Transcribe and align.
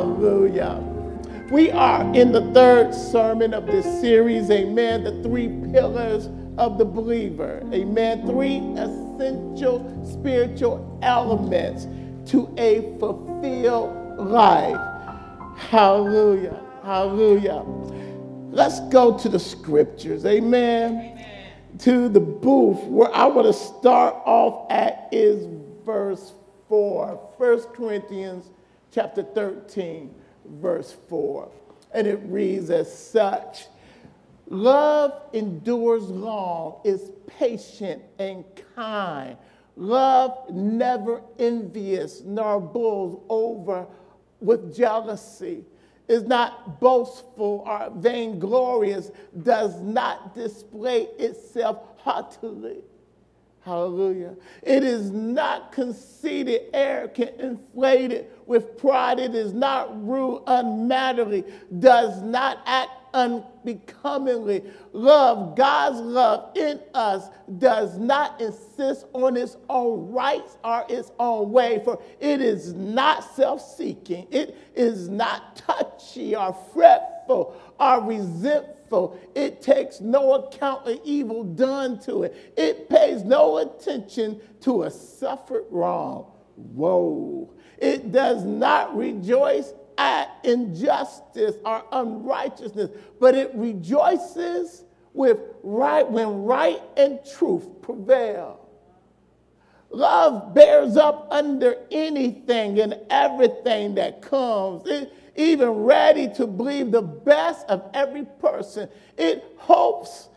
Hallelujah. 0.00 0.82
We 1.50 1.70
are 1.72 2.00
in 2.14 2.32
the 2.32 2.50
third 2.54 2.94
sermon 2.94 3.52
of 3.52 3.66
this 3.66 3.84
series, 4.00 4.50
Amen. 4.50 5.04
The 5.04 5.22
three 5.22 5.48
pillars 5.70 6.30
of 6.56 6.78
the 6.78 6.86
believer, 6.86 7.62
Amen. 7.70 8.26
Three 8.26 8.60
essential 8.78 9.84
spiritual 10.10 10.98
elements 11.02 11.86
to 12.30 12.50
a 12.56 12.96
fulfilled 12.98 14.16
life. 14.26 14.80
Hallelujah. 15.58 16.58
Hallelujah. 16.82 17.62
Let's 18.50 18.80
go 18.88 19.18
to 19.18 19.28
the 19.28 19.38
scriptures, 19.38 20.24
Amen. 20.24 20.92
Amen. 20.92 21.26
To 21.80 22.08
the 22.08 22.20
booth 22.20 22.82
where 22.84 23.14
I 23.14 23.26
want 23.26 23.48
to 23.48 23.52
start 23.52 24.14
off 24.24 24.66
at 24.70 25.10
is 25.12 25.46
verse 25.84 26.32
4. 26.70 27.20
1 27.36 27.60
Corinthians 27.74 28.48
chapter 28.92 29.22
13, 29.22 30.14
verse 30.44 30.96
4. 31.08 31.50
And 31.92 32.06
it 32.06 32.20
reads 32.24 32.70
as 32.70 32.92
such 32.92 33.66
Love 34.48 35.22
endures 35.32 36.02
long, 36.08 36.80
is 36.84 37.12
patient 37.38 38.02
and 38.18 38.44
kind. 38.74 39.36
Love 39.76 40.50
never 40.50 41.22
envious, 41.38 42.22
nor 42.24 42.60
bulls 42.60 43.22
over 43.28 43.86
with 44.40 44.74
jealousy, 44.74 45.64
is 46.08 46.24
not 46.24 46.80
boastful 46.80 47.62
or 47.64 47.92
vainglorious, 47.96 49.12
does 49.44 49.80
not 49.80 50.34
display 50.34 51.02
itself 51.18 51.78
haughtily 51.98 52.78
Hallelujah. 53.62 54.36
It 54.62 54.84
is 54.84 55.10
not 55.10 55.70
conceited, 55.72 56.62
arrogant, 56.72 57.38
inflated 57.38 58.26
with 58.46 58.78
pride. 58.78 59.18
It 59.18 59.34
is 59.34 59.52
not 59.52 60.06
rude, 60.06 60.42
unmannerly, 60.46 61.44
does 61.78 62.22
not 62.22 62.60
act 62.64 62.90
unbecomingly. 63.12 64.64
Love, 64.94 65.56
God's 65.56 66.00
love 66.00 66.56
in 66.56 66.80
us, 66.94 67.28
does 67.58 67.98
not 67.98 68.40
insist 68.40 69.04
on 69.12 69.36
its 69.36 69.58
own 69.68 70.10
rights 70.10 70.56
or 70.64 70.86
its 70.88 71.12
own 71.18 71.52
way, 71.52 71.82
for 71.84 72.00
it 72.18 72.40
is 72.40 72.72
not 72.72 73.24
self 73.36 73.60
seeking. 73.60 74.26
It 74.30 74.56
is 74.74 75.10
not 75.10 75.56
touchy 75.56 76.34
or 76.34 76.54
fretful 76.72 77.60
or 77.78 78.00
resentful 78.04 78.76
it 79.34 79.62
takes 79.62 80.00
no 80.00 80.34
account 80.34 80.86
of 80.86 81.00
evil 81.04 81.44
done 81.44 81.98
to 82.00 82.24
it. 82.24 82.54
It 82.56 82.88
pays 82.88 83.22
no 83.22 83.58
attention 83.58 84.40
to 84.62 84.84
a 84.84 84.90
suffered 84.90 85.64
wrong. 85.70 86.32
Whoa. 86.56 87.52
It 87.78 88.12
does 88.12 88.44
not 88.44 88.96
rejoice 88.96 89.72
at 89.96 90.38
injustice 90.44 91.56
or 91.64 91.84
unrighteousness, 91.92 92.90
but 93.20 93.34
it 93.34 93.50
rejoices 93.54 94.84
with 95.12 95.38
right 95.62 96.08
when 96.08 96.44
right 96.44 96.80
and 96.96 97.20
truth 97.36 97.66
prevail. 97.82 98.66
Love 99.90 100.54
bears 100.54 100.96
up 100.96 101.26
under 101.30 101.76
anything 101.90 102.78
and 102.78 102.96
everything 103.10 103.96
that 103.96 104.22
comes. 104.22 104.86
It, 104.86 105.12
even 105.36 105.68
ready 105.70 106.28
to 106.34 106.46
believe 106.46 106.90
the 106.90 107.02
best 107.02 107.66
of 107.68 107.88
every 107.94 108.24
person. 108.24 108.88
It 109.16 109.44
hopes 109.56 110.28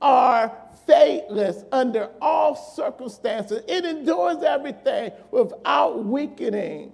are 0.00 0.56
faithless 0.86 1.64
under 1.72 2.10
all 2.20 2.54
circumstances. 2.54 3.62
It 3.68 3.84
endures 3.84 4.42
everything 4.42 5.12
without 5.30 6.04
weakening. 6.04 6.92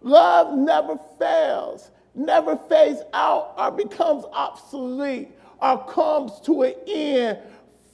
Love 0.00 0.56
never 0.56 0.98
fails, 1.18 1.90
never 2.14 2.56
fades 2.56 3.02
out 3.12 3.54
or 3.56 3.70
becomes 3.70 4.24
obsolete 4.32 5.28
or 5.60 5.84
comes 5.86 6.40
to 6.40 6.62
an 6.62 6.74
end 6.86 7.38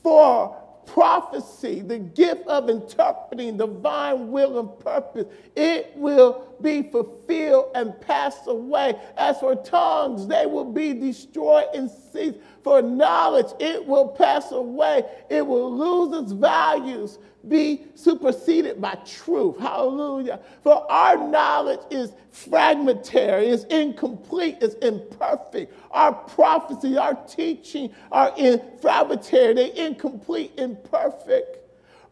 for 0.02 0.56
prophecy, 0.86 1.80
the 1.80 1.98
gift 1.98 2.46
of 2.46 2.70
interpreting 2.70 3.56
divine 3.56 4.30
will 4.30 4.58
and 4.58 4.78
purpose, 4.80 5.26
it 5.54 5.92
will 5.96 6.47
be 6.62 6.82
fulfilled 6.82 7.70
and 7.74 7.98
pass 8.00 8.46
away. 8.46 8.94
As 9.16 9.38
for 9.40 9.54
tongues, 9.54 10.26
they 10.26 10.46
will 10.46 10.70
be 10.70 10.92
destroyed 10.92 11.66
and 11.74 11.90
cease. 12.12 12.34
For 12.62 12.82
knowledge, 12.82 13.52
it 13.60 13.84
will 13.86 14.08
pass 14.08 14.52
away. 14.52 15.04
It 15.30 15.46
will 15.46 15.76
lose 15.76 16.22
its 16.22 16.32
values 16.32 17.18
be 17.46 17.86
superseded 17.94 18.80
by 18.80 18.96
truth. 19.06 19.58
Hallelujah. 19.58 20.40
For 20.62 20.90
our 20.90 21.16
knowledge 21.16 21.80
is 21.90 22.12
fragmentary, 22.30 23.48
is 23.48 23.64
incomplete, 23.64 24.58
is 24.60 24.74
imperfect. 24.74 25.72
Our 25.90 26.12
prophecy, 26.12 26.98
our 26.98 27.14
teaching 27.26 27.94
are 28.10 28.32
in 28.36 28.60
fragmentary, 28.80 29.54
they're 29.54 29.86
incomplete, 29.86 30.52
imperfect. 30.58 31.58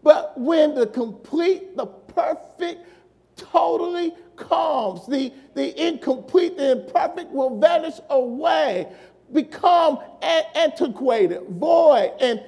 But 0.03 0.39
when 0.39 0.75
the 0.75 0.87
complete, 0.87 1.77
the 1.77 1.87
perfect, 1.87 2.87
totally 3.37 4.15
comes, 4.37 5.07
the, 5.07 5.33
the 5.55 5.87
incomplete, 5.87 6.57
the 6.57 6.73
imperfect 6.73 7.31
will 7.33 7.59
vanish 7.59 8.01
away, 8.11 8.89
become 9.33 9.99
antiquated, 10.23 11.43
void, 11.49 12.13
and 12.21 12.43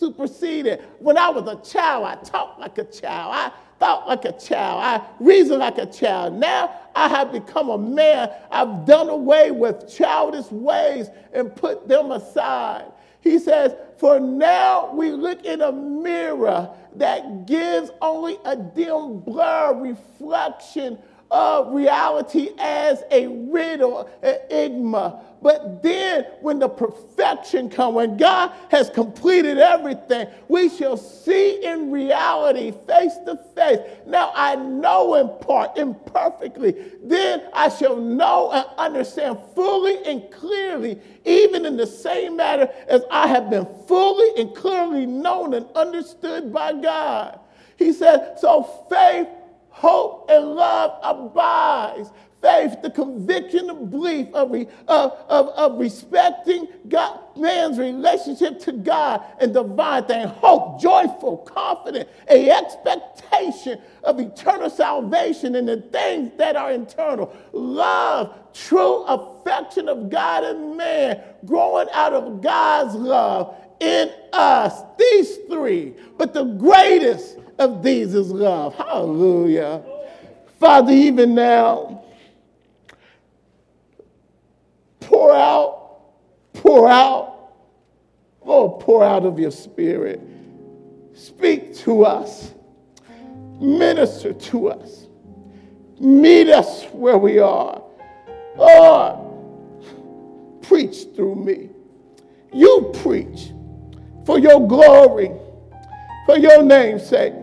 superseded. 0.00 0.82
When 0.98 1.18
I 1.18 1.28
was 1.28 1.46
a 1.46 1.70
child, 1.70 2.04
I 2.06 2.16
talked 2.24 2.58
like 2.58 2.78
a 2.78 2.84
child. 2.84 3.34
I 3.34 3.52
thought 3.78 4.08
like 4.08 4.24
a 4.24 4.32
child. 4.32 4.82
I 4.82 5.06
reasoned 5.22 5.60
like 5.60 5.78
a 5.78 5.86
child. 5.86 6.34
Now 6.34 6.74
I 6.94 7.08
have 7.08 7.32
become 7.32 7.68
a 7.70 7.78
man. 7.78 8.30
I've 8.50 8.86
done 8.86 9.08
away 9.08 9.50
with 9.50 9.92
childish 9.92 10.50
ways 10.50 11.08
and 11.32 11.54
put 11.54 11.86
them 11.86 12.10
aside. 12.12 12.86
He 13.20 13.38
says, 13.38 13.74
For 13.98 14.18
now 14.20 14.92
we 14.94 15.10
look 15.10 15.44
in 15.44 15.60
a 15.60 15.72
mirror 15.72 16.70
that 16.96 17.46
gives 17.46 17.90
only 18.00 18.38
a 18.44 18.56
dim 18.56 19.20
blur 19.20 19.74
reflection 19.74 20.98
of 21.30 21.72
reality 21.72 22.50
as 22.58 23.04
a 23.10 23.26
riddle, 23.26 24.10
an 24.22 24.38
enigma. 24.50 25.22
But 25.42 25.82
then, 25.82 26.26
when 26.42 26.58
the 26.58 26.68
perfection 26.68 27.70
comes, 27.70 27.94
when 27.94 28.16
God 28.18 28.52
has 28.70 28.90
completed 28.90 29.58
everything, 29.58 30.28
we 30.48 30.68
shall 30.68 30.96
see 30.96 31.64
in 31.64 31.90
reality, 31.90 32.72
face 32.86 33.14
to 33.24 33.38
face. 33.54 33.78
Now 34.06 34.32
I 34.34 34.56
know 34.56 35.14
in 35.14 35.46
part, 35.46 35.78
imperfectly. 35.78 36.92
Then 37.02 37.48
I 37.54 37.70
shall 37.70 37.96
know 37.96 38.52
and 38.52 38.66
understand 38.76 39.38
fully 39.54 40.04
and 40.04 40.30
clearly, 40.30 41.00
even 41.24 41.64
in 41.64 41.76
the 41.76 41.86
same 41.86 42.36
manner 42.36 42.68
as 42.88 43.02
I 43.10 43.26
have 43.26 43.48
been 43.48 43.66
fully 43.88 44.42
and 44.42 44.54
clearly 44.54 45.06
known 45.06 45.54
and 45.54 45.66
understood 45.74 46.52
by 46.52 46.74
God. 46.74 47.40
He 47.78 47.94
said, 47.94 48.38
so 48.38 48.62
faith 48.90 49.28
hope, 49.70 50.26
and 50.30 50.54
love 50.54 50.98
abides. 51.02 52.10
Faith, 52.42 52.80
the 52.80 52.90
conviction 52.90 53.68
of 53.68 53.90
belief 53.90 54.26
of, 54.32 54.50
of, 54.88 55.12
of, 55.28 55.48
of 55.48 55.78
respecting 55.78 56.66
God, 56.88 57.20
man's 57.36 57.78
relationship 57.78 58.58
to 58.60 58.72
God 58.72 59.22
and 59.40 59.52
divine 59.52 60.04
thing. 60.04 60.26
Hope, 60.26 60.80
joyful, 60.80 61.36
confident, 61.38 62.08
a 62.30 62.50
expectation 62.50 63.78
of 64.04 64.18
eternal 64.18 64.70
salvation 64.70 65.54
and 65.54 65.68
the 65.68 65.82
things 65.92 66.32
that 66.38 66.56
are 66.56 66.72
eternal. 66.72 67.30
Love, 67.52 68.34
true 68.54 69.02
affection 69.02 69.90
of 69.90 70.08
God 70.08 70.42
and 70.44 70.78
man, 70.78 71.22
growing 71.44 71.88
out 71.92 72.14
of 72.14 72.40
God's 72.40 72.94
love 72.94 73.54
in 73.80 74.10
us. 74.32 74.82
These 74.98 75.36
three. 75.50 75.94
But 76.16 76.32
the 76.32 76.44
greatest 76.44 77.38
of 77.60 77.86
is 78.14 78.30
love. 78.30 78.74
Hallelujah. 78.74 79.82
Father, 80.58 80.92
even 80.92 81.34
now, 81.34 82.02
pour 85.00 85.34
out, 85.34 86.00
pour 86.54 86.88
out, 86.88 87.52
Lord, 88.44 88.80
pour 88.80 89.04
out 89.04 89.24
of 89.24 89.38
your 89.38 89.50
spirit. 89.50 90.20
Speak 91.14 91.76
to 91.78 92.04
us, 92.04 92.54
minister 93.60 94.32
to 94.32 94.68
us, 94.68 95.06
meet 95.98 96.48
us 96.48 96.84
where 96.92 97.18
we 97.18 97.38
are. 97.38 97.82
Lord, 98.56 99.18
preach 100.62 101.04
through 101.14 101.34
me. 101.36 101.68
You 102.52 102.90
preach 103.02 103.52
for 104.24 104.38
your 104.38 104.66
glory, 104.66 105.30
for 106.24 106.38
your 106.38 106.62
name's 106.62 107.06
sake 107.06 107.34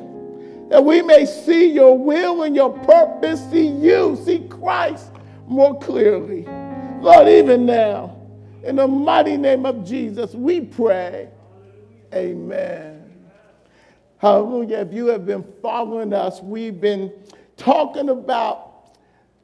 that 0.70 0.84
we 0.84 1.02
may 1.02 1.26
see 1.26 1.72
your 1.72 1.98
will 1.98 2.44
and 2.44 2.56
your 2.56 2.78
purpose, 2.80 3.42
see 3.50 3.68
you, 3.68 4.20
see 4.24 4.48
Christ 4.50 5.12
more 5.48 5.80
clearly. 5.80 6.46
Lord, 7.02 7.28
even 7.28 7.66
now, 7.66 8.18
in 8.64 8.76
the 8.76 8.88
mighty 8.88 9.38
name 9.38 9.66
of 9.66 9.86
Jesus, 9.86 10.34
we 10.34 10.62
pray. 10.62 11.30
Amen. 12.14 13.04
Hallelujah. 14.18 14.80
If 14.80 14.94
you 14.94 15.08
have 15.08 15.26
been 15.26 15.46
following 15.62 16.12
us, 16.12 16.42
we've 16.42 16.82
been 16.82 17.14
talking 17.56 18.10
about 18.10 18.68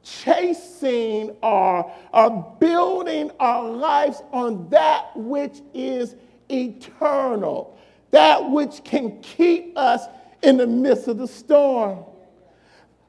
chasing 0.02 1.36
or, 1.42 1.90
or 2.12 2.56
building 2.60 3.30
our 3.40 3.70
lives 3.70 4.22
on 4.32 4.68
that 4.68 5.16
which 5.16 5.60
is 5.72 6.16
eternal, 6.50 7.78
that 8.10 8.50
which 8.50 8.84
can 8.84 9.20
keep 9.22 9.76
us 9.78 10.02
in 10.44 10.58
the 10.58 10.66
midst 10.66 11.08
of 11.08 11.18
the 11.18 11.26
storm. 11.26 12.04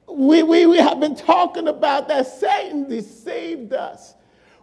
We, 0.07 0.43
we, 0.43 0.65
we 0.65 0.77
have 0.77 0.99
been 0.99 1.15
talking 1.15 1.67
about 1.67 2.07
that 2.07 2.27
Satan 2.27 2.87
deceived 2.87 3.73
us. 3.73 4.13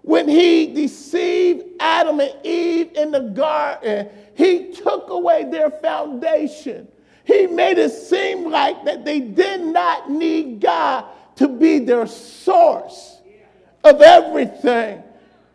When 0.02 0.28
he 0.28 0.72
deceived 0.72 1.64
Adam 1.78 2.18
and 2.20 2.34
Eve 2.44 2.92
in 2.96 3.12
the 3.12 3.20
garden, 3.20 4.08
he 4.34 4.72
took 4.72 5.10
away 5.10 5.44
their 5.44 5.70
foundation. 5.70 6.88
He 7.24 7.46
made 7.46 7.78
it 7.78 7.90
seem 7.90 8.50
like 8.50 8.84
that 8.84 9.04
they 9.04 9.20
did 9.20 9.60
not 9.60 10.10
need 10.10 10.60
God 10.60 11.04
to 11.36 11.46
be 11.46 11.78
their 11.78 12.06
source 12.06 13.20
of 13.84 14.00
everything. 14.00 15.02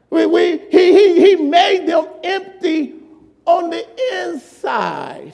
We, 0.10 0.26
we, 0.26 0.58
he, 0.70 0.94
he, 0.94 1.22
he 1.22 1.36
made 1.36 1.88
them 1.88 2.08
empty 2.24 2.96
on 3.46 3.70
the 3.70 3.86
inside. 4.24 5.34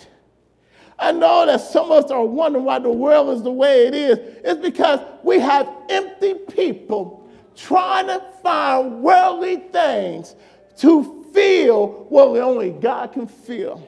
I 1.00 1.12
know 1.12 1.46
that 1.46 1.62
some 1.62 1.92
of 1.92 2.06
us 2.06 2.12
are 2.12 2.26
wondering 2.26 2.66
why 2.66 2.80
the 2.80 2.90
world 2.90 3.36
is 3.36 3.44
the 3.44 3.52
way 3.52 3.88
it 3.88 3.96
is. 3.96 4.20
It's 4.44 4.62
because 4.62 5.00
we 5.24 5.40
have 5.40 5.70
empty 5.90 6.36
people 6.36 7.30
trying 7.56 8.08
to 8.08 8.24
find 8.42 9.02
worldly 9.02 9.58
things 9.72 10.36
to 10.78 11.26
feel 11.34 12.06
what 12.10 12.40
only 12.40 12.72
God 12.72 13.14
can 13.14 13.28
feel. 13.28 13.88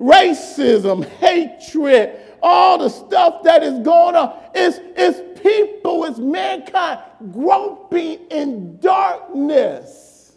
Racism, 0.00 1.04
hatred, 1.04 2.18
all 2.42 2.78
the 2.78 2.88
stuff 2.88 3.42
that 3.44 3.62
is 3.62 3.78
going 3.80 4.16
on. 4.16 4.34
It's, 4.54 4.78
it's 4.96 5.40
people, 5.42 6.04
it's 6.04 6.18
mankind 6.18 7.00
groping 7.32 8.20
in 8.30 8.78
darkness 8.78 10.32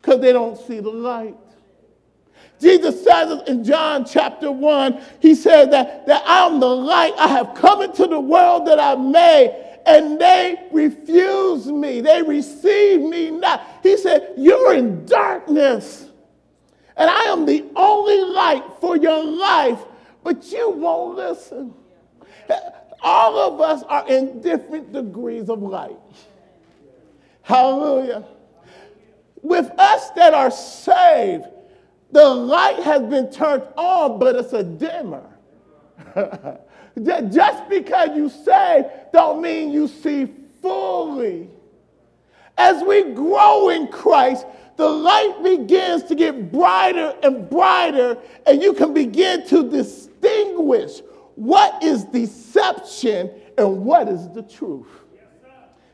because 0.00 0.20
they 0.20 0.32
don't 0.32 0.56
see 0.56 0.80
the 0.80 0.90
light. 0.90 1.36
Jesus 2.60 3.02
says 3.02 3.42
in 3.48 3.64
John 3.64 4.04
chapter 4.04 4.52
1, 4.52 5.00
he 5.20 5.34
said 5.34 5.72
that, 5.72 6.06
that 6.06 6.22
I'm 6.26 6.60
the 6.60 6.66
light. 6.66 7.14
I 7.18 7.28
have 7.28 7.54
come 7.54 7.80
into 7.82 8.06
the 8.06 8.20
world 8.20 8.66
that 8.66 8.78
I 8.78 8.96
made, 8.96 9.78
and 9.86 10.20
they 10.20 10.68
refuse 10.70 11.66
me. 11.66 12.02
They 12.02 12.22
receive 12.22 13.00
me 13.00 13.30
not. 13.30 13.66
He 13.82 13.96
said, 13.96 14.34
You're 14.36 14.74
in 14.74 15.06
darkness, 15.06 16.06
and 16.96 17.08
I 17.08 17.22
am 17.24 17.46
the 17.46 17.64
only 17.74 18.20
light 18.24 18.64
for 18.78 18.94
your 18.96 19.24
life, 19.24 19.80
but 20.22 20.52
you 20.52 20.70
won't 20.70 21.16
listen. 21.16 21.72
All 23.02 23.38
of 23.38 23.60
us 23.62 23.82
are 23.84 24.06
in 24.06 24.42
different 24.42 24.92
degrees 24.92 25.48
of 25.48 25.62
light. 25.62 25.96
Hallelujah. 27.40 28.24
With 29.40 29.70
us 29.78 30.10
that 30.10 30.34
are 30.34 30.50
saved, 30.50 31.46
the 32.12 32.28
light 32.28 32.82
has 32.82 33.02
been 33.02 33.30
turned 33.30 33.64
on, 33.76 34.18
but 34.18 34.36
it's 34.36 34.52
a 34.52 34.64
dimmer. 34.64 35.24
Just 37.02 37.68
because 37.68 38.16
you 38.16 38.28
say 38.28 38.90
don't 39.12 39.40
mean 39.40 39.70
you 39.70 39.86
see 39.86 40.28
fully. 40.60 41.48
As 42.58 42.82
we 42.82 43.12
grow 43.12 43.70
in 43.70 43.88
Christ, 43.88 44.46
the 44.76 44.88
light 44.88 45.42
begins 45.42 46.04
to 46.04 46.14
get 46.14 46.50
brighter 46.50 47.14
and 47.22 47.48
brighter, 47.48 48.18
and 48.46 48.62
you 48.62 48.72
can 48.72 48.92
begin 48.92 49.46
to 49.48 49.68
distinguish 49.68 51.00
what 51.36 51.82
is 51.82 52.04
deception 52.04 53.30
and 53.56 53.84
what 53.84 54.08
is 54.08 54.28
the 54.30 54.42
truth. 54.42 54.88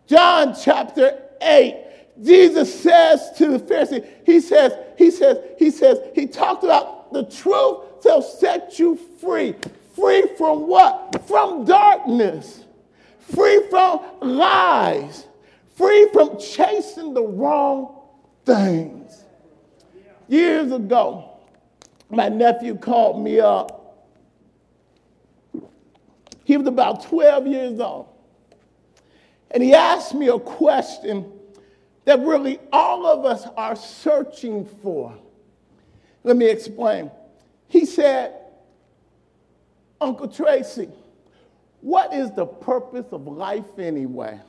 John 0.07 0.55
chapter 0.61 1.23
8 1.41 1.86
Jesus 2.23 2.83
says 2.83 3.31
to 3.37 3.59
the 3.59 3.59
Pharisee, 3.59 4.07
he 4.25 4.41
says, 4.41 4.73
he 4.97 5.11
says, 5.11 5.39
he 5.59 5.71
says, 5.71 5.99
he 6.15 6.27
talked 6.27 6.65
about 6.65 7.13
the 7.13 7.25
truth 7.25 8.03
shall 8.03 8.23
set 8.23 8.79
you 8.79 8.99
free. 9.21 9.55
Free 9.95 10.29
from 10.37 10.67
what? 10.67 11.27
From 11.27 11.65
darkness. 11.65 12.65
Free 13.19 13.63
from 13.69 14.01
lies. 14.21 15.27
Free 15.75 16.09
from 16.13 16.39
chasing 16.39 17.15
the 17.15 17.23
wrong 17.23 18.01
things. 18.45 19.25
Years 20.29 20.73
ago, 20.73 21.33
my 22.09 22.29
nephew 22.29 22.77
called 22.77 23.23
me 23.23 23.41
up. 23.41 24.07
He 26.45 26.57
was 26.57 26.67
about 26.67 27.05
12 27.05 27.47
years 27.47 27.81
old. 27.81 28.09
And 29.51 29.63
he 29.63 29.75
asked 29.75 30.15
me 30.15 30.29
a 30.29 30.39
question 30.39 31.33
that 32.07 32.21
really 32.21 32.59
all 32.73 33.05
of 33.05 33.25
us 33.25 33.47
are 33.57 33.77
searching 33.77 34.65
for. 34.83 35.13
Let 36.25 36.37
me 36.37 36.49
explain. 36.49 37.11
He 37.69 37.85
said, 37.85 38.33
Uncle 40.01 40.29
Tracy, 40.29 40.89
what 41.81 42.15
is 42.15 42.31
the 42.31 42.47
purpose 42.47 43.07
of 43.13 43.27
life 43.27 43.79
anyway? 43.79 44.41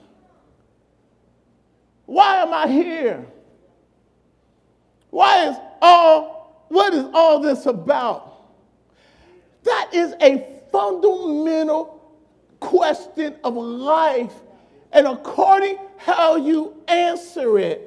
Why 2.06 2.38
am 2.38 2.54
I 2.54 2.68
here? 2.68 3.25
Why 5.10 5.48
is 5.48 5.57
all, 5.81 6.65
what 6.69 6.94
is 6.94 7.06
all 7.13 7.39
this 7.39 7.65
about? 7.65 8.50
That 9.63 9.89
is 9.94 10.13
a 10.21 10.62
fundamental 10.71 12.15
question 12.60 13.36
of 13.44 13.56
life 13.56 14.33
and 14.92 15.07
according 15.07 15.80
how 15.98 16.36
you 16.36 16.76
answer 16.88 17.58
it, 17.60 17.84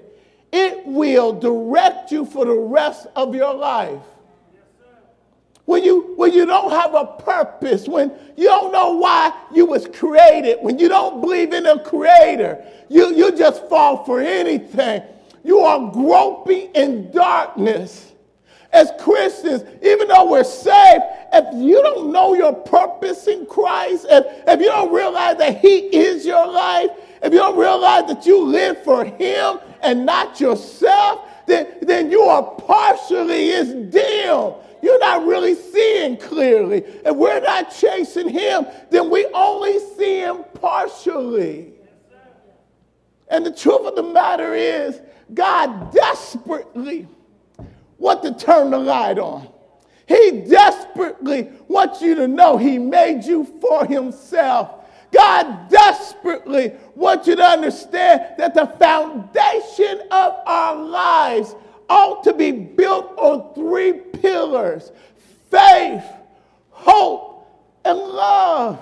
it 0.53 0.87
will 0.87 1.33
direct 1.33 2.11
you 2.11 2.25
for 2.27 2.45
the 2.45 2.55
rest 2.55 3.07
of 3.15 3.35
your 3.35 3.55
life. 3.55 4.03
When 5.65 5.85
you, 5.85 6.15
when 6.17 6.33
you 6.33 6.47
don't 6.47 6.71
have 6.73 6.95
a 6.95 7.07
purpose, 7.23 7.87
when 7.87 8.11
you 8.37 8.47
don't 8.47 8.73
know 8.73 8.97
why 8.97 9.33
you 9.55 9.67
was 9.67 9.87
created, 9.87 10.59
when 10.62 10.79
you 10.81 10.89
don't 10.89 11.21
believe 11.21 11.53
in 11.53 11.65
a 11.67 11.79
creator, 11.79 12.65
you, 12.89 13.15
you 13.15 13.37
just 13.37 13.69
fall 13.69 14.05
for 14.05 14.21
anything. 14.21 15.03
You 15.45 15.61
are 15.61 15.93
groping 15.93 16.73
in 16.75 17.12
darkness 17.12 18.11
as 18.73 18.93
Christians, 19.01 19.65
even 19.83 20.09
though 20.09 20.31
we're 20.31 20.45
saved, 20.45 21.03
if 21.33 21.55
you 21.55 21.83
don't 21.83 22.12
know 22.12 22.35
your 22.35 22.53
purpose 22.53 23.27
in 23.27 23.47
Christ, 23.47 24.07
if, 24.09 24.25
if 24.47 24.61
you 24.61 24.67
don't 24.67 24.93
realize 24.93 25.39
that 25.39 25.59
He 25.59 25.79
is 25.79 26.25
your 26.25 26.47
life, 26.47 26.91
if 27.22 27.32
you 27.32 27.38
don't 27.38 27.58
realize 27.58 28.06
that 28.06 28.25
you 28.26 28.44
live 28.44 28.82
for 28.82 29.05
Him 29.05 29.59
and 29.83 30.06
not 30.06 30.40
yourself, 30.40 31.26
then, 31.47 31.66
then 31.83 32.11
you 32.11 32.23
are 32.23 32.42
partially 32.42 33.50
His 33.50 33.75
deal. 33.92 34.64
You're 34.83 34.99
not 34.99 35.26
really 35.26 35.54
seeing 35.54 36.16
clearly. 36.16 36.78
If 36.78 37.14
we're 37.14 37.40
not 37.40 37.75
chasing 37.75 38.28
Him, 38.28 38.66
then 38.90 39.11
we 39.11 39.26
only 39.35 39.78
see 39.97 40.21
Him 40.21 40.45
partially. 40.54 41.75
And 43.28 43.45
the 43.47 43.52
truth 43.52 43.87
of 43.87 43.97
the 43.97 44.02
matter 44.02 44.54
is, 44.54 45.00
God 45.35 45.92
desperately 45.92 47.06
want 47.99 48.23
to 48.23 48.35
turn 48.35 48.71
the 48.71 48.78
light 48.78 49.18
on. 49.18 49.49
He 50.06 50.45
desperately 50.49 51.50
wants 51.68 52.02
you 52.02 52.16
to 52.16 52.26
know 52.26 52.56
He 52.56 52.78
made 52.78 53.25
you 53.25 53.45
for 53.61 53.85
Himself. 53.87 54.79
God 55.12 55.69
desperately 55.69 56.73
wants 56.95 57.26
you 57.26 57.37
to 57.37 57.45
understand 57.45 58.38
that 58.38 58.55
the 58.55 58.67
foundation 58.67 60.00
of 60.11 60.35
our 60.47 60.76
lives 60.76 61.55
ought 61.88 62.23
to 62.25 62.33
be 62.33 62.52
built 62.52 63.12
on 63.17 63.55
three 63.55 63.93
pillars 63.93 64.93
faith, 65.50 66.05
hope, 66.71 67.47
and 67.85 67.99
love. 67.99 68.79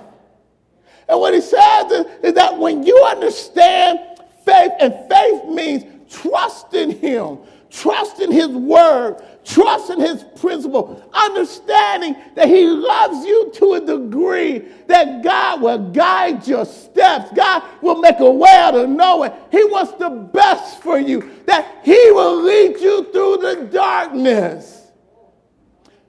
And 1.09 1.19
what 1.19 1.33
he 1.33 1.41
says 1.41 2.07
is, 2.23 2.35
that 2.35 2.59
when 2.59 2.83
you 2.83 3.03
understand 3.07 3.99
faith, 4.45 4.73
and 4.79 4.95
faith 5.09 5.45
means 5.47 5.85
trust 6.11 6.75
in 6.75 6.91
Him, 6.91 7.39
trust 7.71 8.21
in 8.21 8.31
His 8.31 8.49
word, 8.49 9.25
trust 9.59 9.91
in 9.91 10.01
His 10.01 10.25
principle, 10.41 11.03
understanding 11.13 12.17
that 12.35 12.49
He 12.49 12.67
loves 12.67 13.27
you 13.27 13.51
to 13.55 13.75
a 13.75 13.81
degree 13.81 14.61
that 14.87 15.23
God 15.23 15.63
will 15.63 15.91
guide 15.91 16.47
your 16.47 16.65
steps. 16.65 17.31
God 17.35 17.65
will 17.83 17.97
make 17.97 18.21
a 18.21 18.31
way 18.31 18.53
out 18.53 18.77
of 18.77 18.89
nowhere. 18.89 19.37
He 19.51 19.65
wants 19.65 19.93
the 19.93 20.11
best 20.11 20.83
for 20.83 20.99
you, 20.99 21.43
that 21.47 21.81
He 21.83 22.11
will 22.13 22.43
lead 22.43 22.79
you 22.79 23.11
through 23.13 23.39
the 23.39 23.69
darkness. 23.73 24.87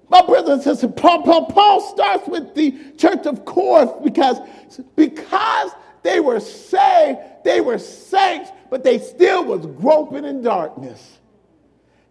My 0.10 0.22
brothers 0.24 0.66
and 0.66 0.96
Paul, 0.96 1.24
Paul, 1.24 1.46
Paul 1.48 1.82
starts 1.82 2.28
with 2.28 2.56
the 2.56 2.94
church 2.98 3.26
of 3.26 3.46
Corinth 3.46 4.04
because, 4.04 4.38
because 4.96 5.72
they 6.02 6.20
were 6.20 6.40
saved, 6.40 7.20
they 7.44 7.62
were 7.62 7.78
saints, 7.78 8.52
but 8.70 8.84
they 8.84 9.00
still 9.00 9.46
was 9.46 9.66
groping 9.66 10.26
in 10.26 10.42
darkness. 10.42 11.19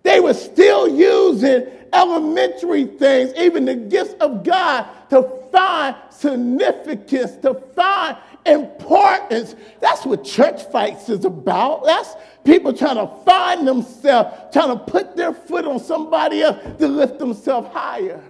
They 0.08 0.20
were 0.20 0.32
still 0.32 0.88
using 0.88 1.66
elementary 1.92 2.86
things, 2.86 3.30
even 3.36 3.66
the 3.66 3.74
gifts 3.74 4.14
of 4.22 4.42
God, 4.42 4.86
to 5.10 5.30
find 5.52 5.94
significance, 6.08 7.32
to 7.42 7.52
find 7.76 8.16
importance. 8.46 9.54
That's 9.80 10.06
what 10.06 10.24
church 10.24 10.62
fights 10.72 11.10
is 11.10 11.26
about. 11.26 11.84
That's 11.84 12.14
people 12.42 12.72
trying 12.72 12.96
to 12.96 13.06
find 13.26 13.68
themselves, 13.68 14.34
trying 14.50 14.78
to 14.78 14.82
put 14.82 15.14
their 15.14 15.34
foot 15.34 15.66
on 15.66 15.78
somebody 15.78 16.40
else 16.40 16.56
to 16.78 16.88
lift 16.88 17.18
themselves 17.18 17.68
higher. 17.74 18.24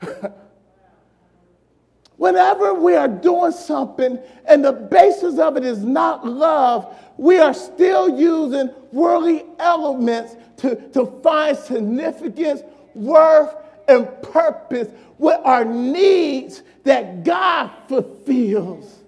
Whenever 2.22 2.72
we 2.72 2.94
are 2.94 3.08
doing 3.08 3.50
something 3.50 4.16
and 4.44 4.64
the 4.64 4.70
basis 4.70 5.40
of 5.40 5.56
it 5.56 5.64
is 5.64 5.82
not 5.82 6.24
love, 6.24 6.96
we 7.16 7.36
are 7.38 7.52
still 7.52 8.16
using 8.16 8.70
worldly 8.92 9.44
elements 9.58 10.36
to, 10.58 10.76
to 10.90 11.06
find 11.20 11.58
significance, 11.58 12.62
worth, 12.94 13.52
and 13.88 14.06
purpose 14.22 14.86
with 15.18 15.40
our 15.42 15.64
needs 15.64 16.62
that 16.84 17.24
God 17.24 17.72
fulfills. 17.88 19.00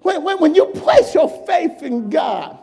When, 0.00 0.24
when, 0.24 0.40
when 0.40 0.56
you 0.56 0.66
place 0.66 1.14
your 1.14 1.28
faith 1.46 1.84
in 1.84 2.10
God, 2.10 2.58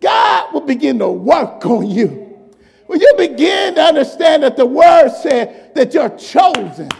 God 0.00 0.52
will 0.52 0.60
begin 0.60 0.98
to 0.98 1.08
work 1.08 1.64
on 1.64 1.88
you. 1.88 2.50
When 2.88 3.00
you 3.00 3.14
begin 3.16 3.76
to 3.76 3.80
understand 3.80 4.42
that 4.42 4.58
the 4.58 4.66
word 4.66 5.08
said 5.22 5.74
that 5.74 5.94
you're 5.94 6.14
chosen, 6.18 6.90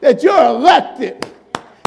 that 0.00 0.22
you're 0.22 0.44
elected, 0.44 1.26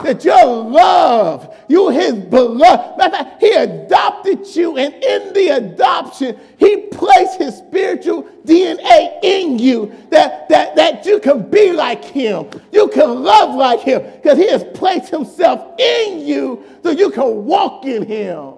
that 0.03 0.25
you're 0.25 0.45
loved, 0.45 1.53
you 1.67 1.89
his 1.89 2.13
beloved. 2.13 2.97
Matter 2.97 3.17
of 3.17 3.27
fact, 3.27 3.41
he 3.41 3.51
adopted 3.51 4.55
you, 4.55 4.77
and 4.77 4.93
in 4.95 5.33
the 5.33 5.49
adoption, 5.49 6.37
he 6.57 6.87
placed 6.91 7.37
his 7.37 7.55
spiritual 7.57 8.23
DNA 8.45 9.19
in 9.23 9.57
you 9.59 9.93
that, 10.09 10.49
that, 10.49 10.75
that 10.75 11.05
you 11.05 11.19
can 11.19 11.49
be 11.49 11.71
like 11.71 12.03
him. 12.03 12.49
You 12.71 12.89
can 12.89 13.23
love 13.23 13.55
like 13.55 13.81
him 13.81 14.01
because 14.15 14.37
he 14.37 14.49
has 14.49 14.63
placed 14.73 15.09
himself 15.09 15.79
in 15.79 16.25
you 16.25 16.63
so 16.83 16.89
you 16.89 17.11
can 17.11 17.45
walk 17.45 17.85
in 17.85 18.05
him. 18.05 18.55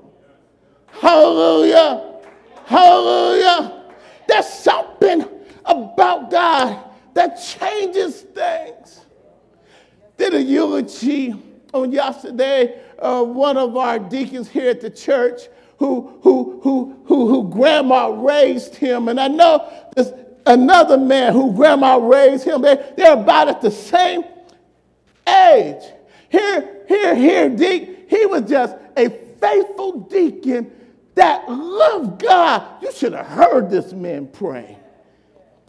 Hallelujah. 0.87 2.21
Hallelujah. 2.65 3.83
There's 4.27 4.47
something 4.47 5.25
about 5.65 6.31
God 6.31 6.89
that 7.13 7.35
changes 7.35 8.21
things 8.21 9.02
did 10.23 10.33
a 10.35 10.41
eulogy 10.41 11.35
on 11.73 11.91
yesterday 11.91 12.81
of 12.97 13.27
one 13.29 13.57
of 13.57 13.75
our 13.75 13.99
deacons 13.99 14.47
here 14.47 14.69
at 14.69 14.79
the 14.79 14.89
church 14.89 15.41
who, 15.79 16.17
who, 16.21 16.61
who, 16.63 16.97
who, 17.05 17.27
who 17.27 17.49
grandma 17.49 18.07
raised 18.07 18.75
him. 18.75 19.09
And 19.09 19.19
I 19.19 19.27
know 19.27 19.69
there's 19.93 20.13
another 20.45 20.97
man 20.97 21.33
who 21.33 21.53
grandma 21.53 21.97
raised 21.97 22.45
him. 22.45 22.61
They, 22.61 22.93
they're 22.95 23.13
about 23.13 23.49
at 23.49 23.59
the 23.59 23.71
same 23.71 24.23
age. 25.27 25.83
Here, 26.29 26.85
here, 26.87 27.15
here, 27.15 27.49
Deacon, 27.49 27.97
he 28.07 28.25
was 28.25 28.43
just 28.43 28.77
a 28.95 29.09
faithful 29.09 29.99
deacon 30.01 30.71
that 31.15 31.49
loved 31.49 32.21
God. 32.21 32.81
You 32.81 32.93
should 32.93 33.11
have 33.11 33.27
heard 33.27 33.69
this 33.69 33.91
man 33.91 34.27
pray. 34.27 34.77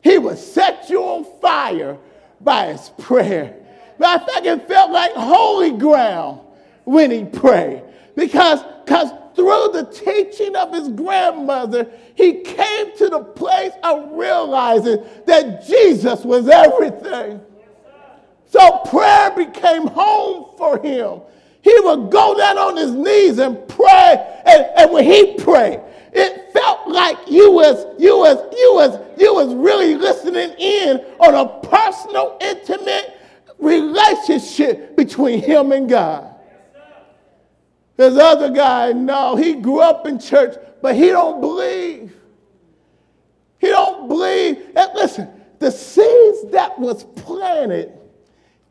He 0.02 0.16
would 0.16 0.38
set 0.38 0.88
you 0.90 1.02
on 1.02 1.40
fire 1.40 1.98
by 2.40 2.66
his 2.66 2.90
prayer. 2.98 3.63
Matter 3.98 4.22
of 4.22 4.28
fact, 4.28 4.46
it 4.46 4.68
felt 4.68 4.90
like 4.90 5.12
holy 5.12 5.72
ground 5.72 6.40
when 6.84 7.10
he 7.10 7.24
prayed. 7.24 7.82
Because 8.16 8.62
because 8.84 9.10
through 9.34 9.70
the 9.72 9.84
teaching 9.92 10.54
of 10.54 10.72
his 10.72 10.88
grandmother, 10.88 11.90
he 12.14 12.42
came 12.42 12.96
to 12.98 13.08
the 13.08 13.20
place 13.20 13.72
of 13.82 14.12
realizing 14.12 15.04
that 15.26 15.66
Jesus 15.66 16.24
was 16.24 16.48
everything. 16.48 17.40
So 18.46 18.78
prayer 18.86 19.32
became 19.32 19.86
home 19.88 20.56
for 20.56 20.80
him. 20.80 21.20
He 21.62 21.74
would 21.80 22.10
go 22.10 22.36
down 22.36 22.58
on 22.58 22.76
his 22.76 22.92
knees 22.92 23.38
and 23.38 23.66
pray. 23.66 24.42
And, 24.46 24.66
and 24.76 24.92
when 24.92 25.04
he 25.04 25.34
prayed, 25.38 25.80
it 26.12 26.52
felt 26.52 26.86
like 26.86 27.18
you 27.28 27.50
was, 27.50 27.86
you 27.98 28.16
was, 28.18 28.36
you 28.56 28.74
was, 28.74 29.00
you 29.18 29.34
was 29.34 29.52
really 29.54 29.96
listening 29.96 30.50
in 30.58 30.98
on 31.18 31.34
a 31.34 31.66
personal, 31.66 32.36
intimate 32.40 33.13
relationship 33.64 34.96
between 34.96 35.42
him 35.42 35.72
and 35.72 35.88
God. 35.88 36.34
This 37.96 38.18
other 38.18 38.50
guy, 38.50 38.92
no, 38.92 39.36
he 39.36 39.54
grew 39.54 39.80
up 39.80 40.06
in 40.06 40.18
church, 40.18 40.56
but 40.82 40.96
he 40.96 41.08
don't 41.08 41.40
believe. 41.40 42.14
He 43.58 43.68
don't 43.68 44.08
believe. 44.08 44.58
And 44.76 44.90
listen, 44.94 45.28
the 45.58 45.70
seeds 45.70 46.50
that 46.50 46.78
was 46.78 47.04
planted 47.04 47.92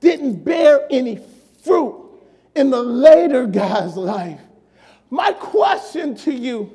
didn't 0.02 0.44
bear 0.44 0.86
any 0.92 1.20
fruit 1.64 1.96
in 2.56 2.70
the 2.70 2.82
later 2.82 3.48
guy's 3.48 3.96
life. 3.96 4.42
My 5.10 5.32
question 5.32 6.16
to 6.18 6.34
you, 6.34 6.72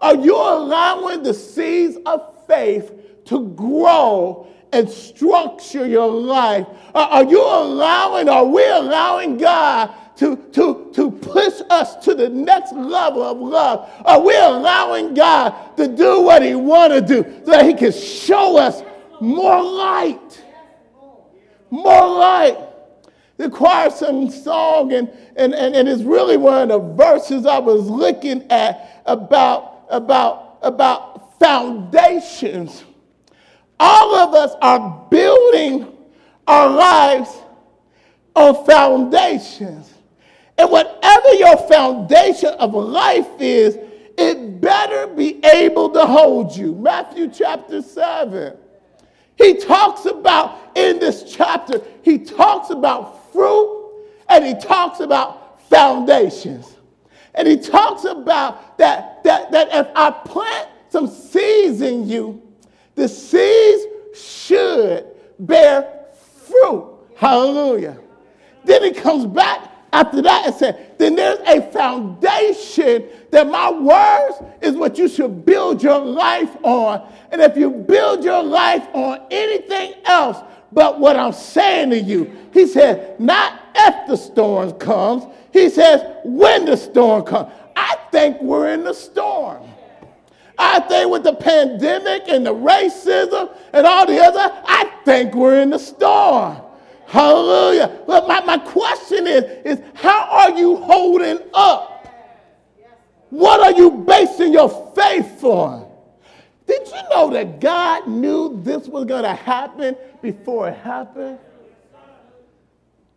are 0.00 0.14
you 0.14 0.36
allowing 0.36 1.22
the 1.22 1.34
seeds 1.34 1.96
of 2.04 2.46
faith 2.46 2.92
to 3.26 3.48
grow 3.48 4.46
and 4.72 4.88
structure 4.88 5.86
your 5.86 6.08
life? 6.08 6.66
Uh, 6.94 7.08
are 7.10 7.24
you 7.24 7.40
allowing, 7.40 8.28
are 8.28 8.44
we 8.44 8.66
allowing 8.68 9.36
God 9.36 9.94
to, 10.16 10.36
to, 10.36 10.90
to 10.94 11.10
push 11.10 11.60
us 11.70 11.96
to 12.04 12.14
the 12.14 12.28
next 12.28 12.72
level 12.72 13.22
of 13.22 13.38
love? 13.38 13.90
Are 14.04 14.20
we 14.20 14.36
allowing 14.36 15.14
God 15.14 15.76
to 15.76 15.88
do 15.88 16.22
what 16.22 16.42
He 16.42 16.54
want 16.54 16.92
to 16.92 17.00
do 17.00 17.22
so 17.44 17.50
that 17.52 17.64
He 17.64 17.74
can 17.74 17.92
show 17.92 18.58
us 18.58 18.82
more 19.20 19.62
light? 19.62 20.44
More 21.70 22.08
light. 22.18 22.58
The 23.36 23.48
choir 23.48 23.90
sung 23.90 24.30
song, 24.30 24.92
and, 24.92 25.08
and, 25.36 25.54
and, 25.54 25.76
and 25.76 25.88
it's 25.88 26.02
really 26.02 26.36
one 26.36 26.62
of 26.62 26.68
the 26.68 26.94
verses 26.94 27.46
I 27.46 27.58
was 27.58 27.88
looking 27.88 28.50
at 28.50 29.02
about, 29.06 29.84
about, 29.88 30.58
about 30.62 31.38
foundations. 31.38 32.82
All 33.80 34.14
of 34.16 34.34
us 34.34 34.54
are 34.60 35.06
building 35.10 35.96
our 36.46 36.68
lives 36.68 37.36
on 38.34 38.64
foundations. 38.66 39.92
And 40.56 40.70
whatever 40.70 41.32
your 41.34 41.56
foundation 41.68 42.50
of 42.58 42.74
life 42.74 43.28
is, 43.38 43.78
it 44.16 44.60
better 44.60 45.06
be 45.06 45.44
able 45.44 45.90
to 45.90 46.04
hold 46.04 46.56
you. 46.56 46.74
Matthew 46.74 47.28
chapter 47.28 47.80
7. 47.80 48.56
He 49.36 49.54
talks 49.54 50.04
about, 50.06 50.76
in 50.76 50.98
this 50.98 51.32
chapter, 51.32 51.80
he 52.02 52.18
talks 52.18 52.70
about 52.70 53.32
fruit 53.32 54.06
and 54.28 54.44
he 54.44 54.54
talks 54.54 54.98
about 54.98 55.62
foundations. 55.68 56.76
And 57.34 57.46
he 57.46 57.56
talks 57.56 58.02
about 58.02 58.78
that, 58.78 59.22
that, 59.22 59.52
that 59.52 59.68
if 59.72 59.86
I 59.94 60.10
plant 60.10 60.68
some 60.88 61.06
seeds 61.06 61.80
in 61.82 62.08
you, 62.08 62.42
the 62.98 63.08
seeds 63.08 63.86
should 64.14 65.06
bear 65.38 66.06
fruit. 66.46 66.98
Hallelujah. 67.16 67.96
Then 68.64 68.82
he 68.82 68.90
comes 68.90 69.24
back 69.24 69.70
after 69.92 70.20
that 70.20 70.46
and 70.46 70.54
said, 70.54 70.98
then 70.98 71.14
there's 71.14 71.38
a 71.46 71.62
foundation 71.70 73.08
that 73.30 73.48
my 73.48 73.70
words 73.70 74.42
is 74.60 74.74
what 74.74 74.98
you 74.98 75.08
should 75.08 75.46
build 75.46 75.82
your 75.82 75.98
life 75.98 76.54
on. 76.62 77.10
And 77.30 77.40
if 77.40 77.56
you 77.56 77.70
build 77.70 78.24
your 78.24 78.42
life 78.42 78.86
on 78.92 79.26
anything 79.30 79.94
else 80.04 80.38
but 80.72 81.00
what 81.00 81.16
I'm 81.16 81.32
saying 81.32 81.90
to 81.90 81.98
you, 81.98 82.30
he 82.52 82.66
said, 82.66 83.18
not 83.18 83.60
if 83.74 84.08
the 84.08 84.16
storm 84.16 84.72
comes, 84.72 85.24
he 85.52 85.70
says, 85.70 86.02
when 86.24 86.66
the 86.66 86.76
storm 86.76 87.22
comes. 87.22 87.50
I 87.74 87.96
think 88.10 88.42
we're 88.42 88.68
in 88.74 88.84
the 88.84 88.92
storm. 88.92 89.62
I 90.58 90.80
think 90.80 91.10
with 91.10 91.22
the 91.22 91.34
pandemic 91.34 92.24
and 92.28 92.44
the 92.44 92.54
racism 92.54 93.56
and 93.72 93.86
all 93.86 94.06
the 94.06 94.18
other, 94.18 94.62
I 94.66 94.92
think 95.04 95.34
we're 95.34 95.60
in 95.60 95.70
the 95.70 95.78
storm. 95.78 96.60
Hallelujah. 97.06 98.00
But 98.06 98.26
my, 98.26 98.40
my 98.44 98.58
question 98.58 99.26
is, 99.26 99.44
is 99.64 99.82
how 99.94 100.28
are 100.30 100.50
you 100.50 100.76
holding 100.76 101.38
up? 101.54 101.94
What 103.30 103.60
are 103.60 103.78
you 103.78 103.90
basing 103.90 104.52
your 104.52 104.92
faith 104.94 105.42
on? 105.44 105.86
Did 106.66 106.86
you 106.86 107.08
know 107.10 107.30
that 107.30 107.60
God 107.60 108.08
knew 108.08 108.60
this 108.62 108.88
was 108.88 109.04
going 109.06 109.22
to 109.22 109.34
happen 109.34 109.96
before 110.20 110.68
it 110.68 110.76
happened? 110.76 111.38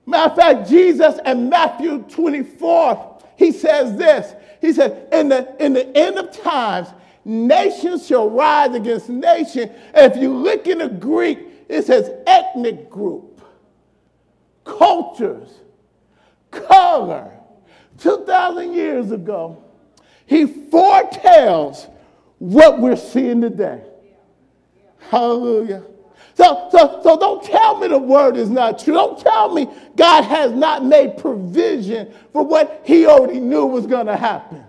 Matter 0.06 0.30
of 0.30 0.36
fact, 0.38 0.70
Jesus 0.70 1.20
in 1.26 1.50
Matthew 1.50 2.04
24, 2.04 3.20
he 3.36 3.52
says 3.52 3.98
this. 3.98 4.34
He 4.62 4.74
said, 4.74 5.08
in 5.12 5.30
the, 5.30 5.56
in 5.64 5.74
the 5.74 5.98
end 5.98 6.18
of 6.18 6.32
times, 6.32 6.90
Nations 7.24 8.08
shall 8.08 8.30
rise 8.30 8.74
against 8.74 9.10
nation. 9.10 9.72
If 9.94 10.18
you 10.18 10.34
look 10.34 10.68
in 10.68 10.80
the 10.80 10.90
Greek, 10.90 11.40
it 11.70 11.86
says 11.86 12.12
ethnic 12.26 12.90
group, 12.90 13.42
cultures, 14.64 15.50
color. 16.50 17.32
2,000 18.00 18.74
years 18.74 19.12
ago, 19.12 19.64
he 20.26 20.46
foretells 20.46 21.88
what 22.40 22.80
we're 22.80 22.96
seeing 22.96 23.42
today. 23.42 23.84
Hallelujah. 25.10 25.84
So, 26.34 26.70
so, 26.72 27.02
so 27.04 27.18
don't 27.20 27.44
tell 27.44 27.78
me 27.78 27.88
the 27.88 27.98
word 28.00 28.38
is 28.38 28.50
not 28.50 28.80
true. 28.80 28.94
Don't 28.94 29.20
tell 29.20 29.54
me 29.54 29.68
God 29.96 30.24
has 30.24 30.52
not 30.52 30.84
made 30.84 31.18
provision 31.18 32.12
for 32.34 32.44
what 32.44 32.82
he 32.86 33.06
already 33.06 33.40
knew 33.40 33.66
was 33.66 33.86
going 33.86 34.08
to 34.08 34.16
happen. 34.16 34.64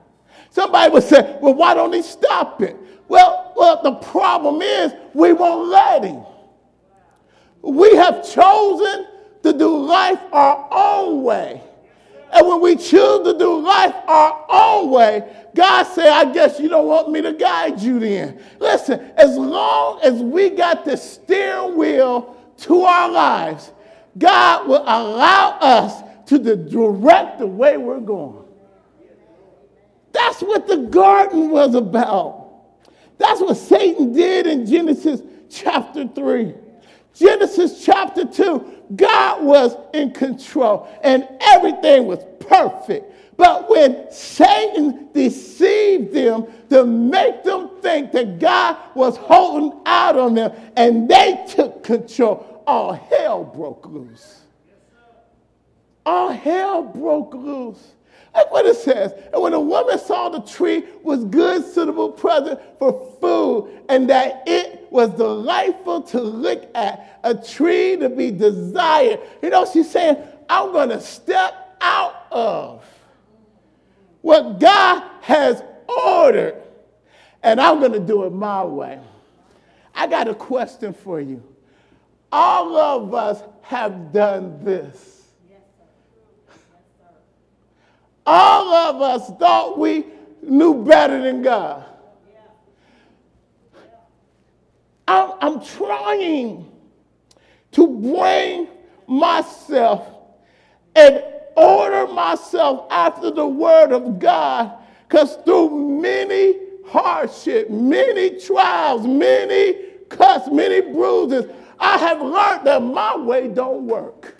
Somebody 0.52 0.92
would 0.92 1.02
say, 1.02 1.38
well, 1.40 1.54
why 1.54 1.72
don't 1.72 1.94
he 1.94 2.02
stop 2.02 2.60
it? 2.60 2.76
Well, 3.08 3.54
well, 3.56 3.82
the 3.82 3.94
problem 3.94 4.60
is 4.60 4.92
we 5.14 5.32
won't 5.32 5.68
let 5.68 6.04
him. 6.04 6.24
We 7.62 7.96
have 7.96 8.30
chosen 8.30 9.06
to 9.44 9.52
do 9.54 9.78
life 9.78 10.20
our 10.30 10.68
own 10.70 11.22
way. 11.22 11.62
And 12.34 12.46
when 12.46 12.60
we 12.60 12.76
choose 12.76 13.24
to 13.24 13.34
do 13.38 13.60
life 13.60 13.94
our 14.06 14.44
own 14.50 14.90
way, 14.90 15.34
God 15.54 15.84
said, 15.84 16.08
I 16.08 16.30
guess 16.30 16.60
you 16.60 16.68
don't 16.68 16.86
want 16.86 17.10
me 17.10 17.22
to 17.22 17.32
guide 17.32 17.80
you 17.80 17.98
then. 17.98 18.38
Listen, 18.60 19.00
as 19.16 19.38
long 19.38 20.00
as 20.02 20.22
we 20.22 20.50
got 20.50 20.84
the 20.84 20.98
steering 20.98 21.78
wheel 21.78 22.36
to 22.58 22.82
our 22.82 23.10
lives, 23.10 23.72
God 24.18 24.68
will 24.68 24.82
allow 24.82 25.58
us 25.60 26.02
to 26.26 26.38
direct 26.38 27.38
the 27.38 27.46
way 27.46 27.78
we're 27.78 28.00
going. 28.00 28.41
That's 30.12 30.42
what 30.42 30.66
the 30.66 30.76
garden 30.76 31.50
was 31.50 31.74
about. 31.74 32.50
That's 33.18 33.40
what 33.40 33.56
Satan 33.56 34.12
did 34.12 34.46
in 34.46 34.66
Genesis 34.66 35.22
chapter 35.50 36.06
3. 36.08 36.54
Genesis 37.14 37.84
chapter 37.84 38.24
2, 38.24 38.82
God 38.96 39.44
was 39.44 39.76
in 39.92 40.12
control 40.12 40.88
and 41.02 41.28
everything 41.40 42.06
was 42.06 42.24
perfect. 42.40 43.12
But 43.36 43.68
when 43.68 44.10
Satan 44.10 45.08
deceived 45.12 46.12
them 46.12 46.46
to 46.70 46.84
make 46.84 47.44
them 47.44 47.70
think 47.80 48.12
that 48.12 48.38
God 48.38 48.76
was 48.94 49.16
holding 49.16 49.80
out 49.86 50.16
on 50.18 50.34
them 50.34 50.52
and 50.76 51.08
they 51.08 51.44
took 51.48 51.82
control, 51.82 52.62
all 52.66 52.92
hell 52.92 53.44
broke 53.44 53.86
loose. 53.86 54.40
All 56.04 56.30
hell 56.30 56.82
broke 56.82 57.34
loose. 57.34 57.92
That's 58.34 58.50
what 58.50 58.64
it 58.64 58.76
says. 58.76 59.12
And 59.32 59.42
when 59.42 59.52
the 59.52 59.60
woman 59.60 59.98
saw 59.98 60.28
the 60.28 60.40
tree 60.40 60.84
was 61.02 61.24
good, 61.24 61.64
suitable, 61.64 62.10
present 62.12 62.60
for 62.78 63.16
food, 63.20 63.82
and 63.88 64.08
that 64.08 64.42
it 64.46 64.86
was 64.90 65.10
delightful 65.10 66.02
to 66.02 66.20
look 66.20 66.70
at, 66.74 67.20
a 67.24 67.34
tree 67.34 67.96
to 67.96 68.08
be 68.08 68.30
desired, 68.30 69.20
you 69.42 69.50
know, 69.50 69.64
she's 69.64 69.90
saying, 69.90 70.16
I'm 70.48 70.72
going 70.72 70.88
to 70.88 71.00
step 71.00 71.76
out 71.80 72.26
of 72.32 72.84
what 74.22 74.58
God 74.58 75.08
has 75.20 75.62
ordered, 75.88 76.60
and 77.42 77.60
I'm 77.60 77.80
going 77.80 77.92
to 77.92 78.00
do 78.00 78.24
it 78.24 78.30
my 78.30 78.64
way. 78.64 78.98
I 79.94 80.06
got 80.06 80.26
a 80.26 80.34
question 80.34 80.94
for 80.94 81.20
you. 81.20 81.42
All 82.30 82.76
of 82.76 83.14
us 83.14 83.42
have 83.62 84.12
done 84.12 84.64
this. 84.64 85.11
All 88.26 88.72
of 88.72 89.02
us 89.02 89.30
thought 89.38 89.78
we 89.78 90.04
knew 90.42 90.84
better 90.84 91.22
than 91.22 91.42
God. 91.42 91.84
I'm, 95.08 95.32
I'm 95.40 95.64
trying 95.64 96.70
to 97.72 97.86
bring 97.86 98.68
myself 99.06 100.08
and 100.94 101.22
order 101.56 102.06
myself 102.12 102.86
after 102.90 103.30
the 103.30 103.46
word 103.46 103.92
of 103.92 104.18
God 104.18 104.72
because 105.08 105.36
through 105.44 106.00
many 106.00 106.54
hardship, 106.86 107.70
many 107.70 108.40
trials, 108.40 109.06
many 109.06 109.74
cuts, 110.08 110.48
many 110.50 110.80
bruises, 110.80 111.50
I 111.78 111.98
have 111.98 112.20
learned 112.20 112.66
that 112.66 112.82
my 112.82 113.16
way 113.16 113.48
don't 113.48 113.86
work. 113.86 114.36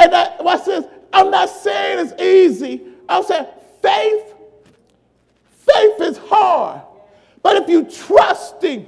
And 0.00 0.14
I, 0.14 0.40
watch 0.40 0.64
this. 0.64 0.86
I'm 1.12 1.30
not 1.30 1.50
saying 1.50 2.06
it's 2.06 2.20
easy. 2.20 2.80
I'm 3.06 3.22
saying 3.22 3.46
faith, 3.82 4.34
faith 5.50 6.00
is 6.00 6.18
hard. 6.18 6.80
But 7.42 7.58
if 7.58 7.68
you 7.68 7.84
trust 7.84 8.62
Him, 8.62 8.86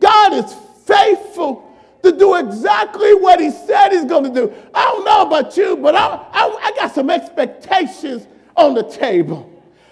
God 0.00 0.32
is 0.32 0.54
faithful 0.84 1.70
to 2.02 2.12
do 2.12 2.36
exactly 2.36 3.14
what 3.14 3.38
He 3.38 3.50
said 3.50 3.90
He's 3.90 4.06
going 4.06 4.24
to 4.24 4.30
do. 4.30 4.54
I 4.74 4.84
don't 4.84 5.04
know 5.04 5.22
about 5.26 5.56
you, 5.58 5.76
but 5.76 5.94
I, 5.94 6.26
I, 6.32 6.58
I 6.62 6.72
got 6.74 6.94
some 6.94 7.10
expectations 7.10 8.26
on 8.56 8.72
the 8.72 8.84
table. 8.84 9.46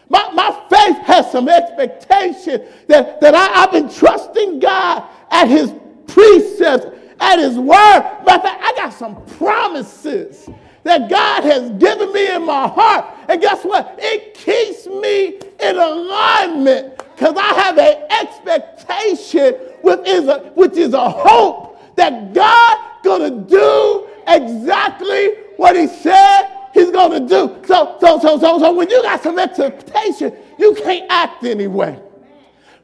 My, 0.08 0.30
my 0.32 0.50
faith 0.70 0.96
has 1.04 1.30
some 1.30 1.50
expectation 1.50 2.66
that, 2.86 3.20
that 3.20 3.34
I, 3.34 3.64
I've 3.64 3.72
been 3.72 3.90
trusting 3.90 4.60
God 4.60 5.04
at 5.30 5.46
His 5.46 5.74
precepts 6.06 6.97
at 7.20 7.38
His 7.38 7.58
word. 7.58 8.02
Fact, 8.24 8.46
I 8.46 8.72
got 8.76 8.90
some 8.90 9.24
promises 9.36 10.48
that 10.84 11.10
God 11.10 11.44
has 11.44 11.70
given 11.72 12.12
me 12.12 12.32
in 12.32 12.44
my 12.44 12.66
heart. 12.66 13.04
And 13.28 13.40
guess 13.40 13.64
what? 13.64 13.96
It 13.98 14.34
keeps 14.34 14.86
me 14.86 15.38
in 15.60 15.76
alignment 15.76 16.96
because 17.14 17.36
I 17.36 17.54
have 17.60 17.78
an 17.78 18.06
expectation 18.10 19.54
which 19.82 20.00
is 20.06 20.28
a, 20.28 20.38
which 20.54 20.76
is 20.76 20.94
a 20.94 21.10
hope 21.10 21.78
that 21.96 22.32
God 22.32 22.78
gonna 23.02 23.30
do 23.30 24.08
exactly 24.26 25.34
what 25.56 25.76
He 25.76 25.86
said 25.86 26.58
He's 26.72 26.90
gonna 26.90 27.20
do. 27.20 27.60
So, 27.66 27.96
so, 28.00 28.20
so, 28.20 28.38
so, 28.38 28.58
so 28.58 28.72
when 28.72 28.88
you 28.88 29.02
got 29.02 29.22
some 29.22 29.38
expectation, 29.38 30.34
you 30.58 30.74
can't 30.74 31.10
act 31.10 31.44
anyway. 31.44 32.00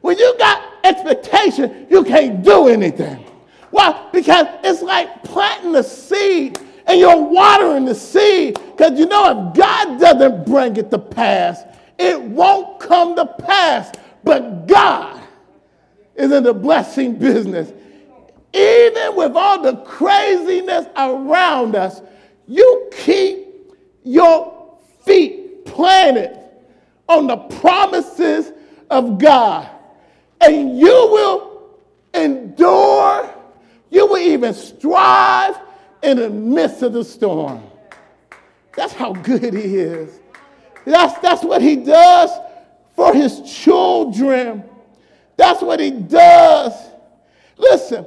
When 0.01 0.17
you 0.17 0.35
got 0.37 0.61
expectation, 0.83 1.87
you 1.89 2.03
can't 2.03 2.43
do 2.43 2.67
anything. 2.67 3.25
Why? 3.75 4.07
Because 4.13 4.47
it's 4.63 4.81
like 4.81 5.21
planting 5.25 5.75
a 5.75 5.83
seed 5.83 6.57
and 6.87 6.97
you're 6.97 7.21
watering 7.21 7.83
the 7.83 7.93
seed. 7.93 8.53
Because 8.53 8.97
you 8.97 9.05
know, 9.05 9.49
if 9.49 9.57
God 9.57 9.99
doesn't 9.99 10.45
bring 10.45 10.77
it 10.77 10.89
to 10.91 10.97
pass, 10.97 11.61
it 11.99 12.21
won't 12.21 12.79
come 12.79 13.17
to 13.17 13.25
pass. 13.25 13.91
But 14.23 14.65
God 14.65 15.21
is 16.15 16.31
in 16.31 16.43
the 16.43 16.53
blessing 16.53 17.17
business. 17.17 17.73
Even 18.53 19.13
with 19.17 19.35
all 19.35 19.61
the 19.61 19.75
craziness 19.83 20.85
around 20.95 21.75
us, 21.75 22.01
you 22.47 22.89
keep 22.95 23.73
your 24.05 24.77
feet 25.05 25.65
planted 25.65 26.39
on 27.09 27.27
the 27.27 27.35
promises 27.35 28.53
of 28.89 29.19
God, 29.19 29.69
and 30.39 30.79
you 30.79 30.87
will 30.87 31.75
endure 32.13 33.34
you 33.95 34.05
will 34.07 34.17
even 34.17 34.53
strive 34.53 35.57
in 36.03 36.17
the 36.17 36.29
midst 36.29 36.81
of 36.81 36.91
the 36.91 37.03
storm. 37.05 37.63
That's 38.75 38.91
how 38.91 39.13
good 39.13 39.53
he 39.53 39.77
is. 39.77 40.19
That's, 40.83 41.17
that's 41.19 41.45
what 41.45 41.61
he 41.61 41.77
does 41.77 42.29
for 42.93 43.13
his 43.13 43.41
children. 43.63 44.65
That's 45.37 45.61
what 45.61 45.79
he 45.79 45.91
does. 45.91 46.73
Listen, 47.55 48.05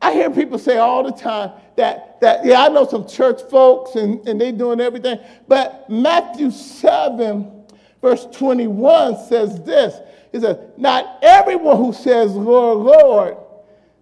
I 0.00 0.14
hear 0.14 0.30
people 0.30 0.58
say 0.58 0.78
all 0.78 1.02
the 1.04 1.12
time 1.12 1.52
that, 1.76 2.18
that 2.22 2.42
yeah, 2.42 2.62
I 2.62 2.68
know 2.68 2.88
some 2.88 3.06
church 3.06 3.42
folks 3.50 3.94
and, 3.96 4.26
and 4.26 4.40
they 4.40 4.52
doing 4.52 4.80
everything, 4.80 5.18
but 5.46 5.88
Matthew 5.90 6.50
7, 6.50 7.66
verse 8.00 8.26
21 8.32 9.26
says 9.26 9.62
this. 9.64 10.00
He 10.32 10.40
says, 10.40 10.56
Not 10.78 11.18
everyone 11.20 11.76
who 11.76 11.92
says, 11.92 12.34
Lord, 12.34 12.78
Lord, 12.78 13.36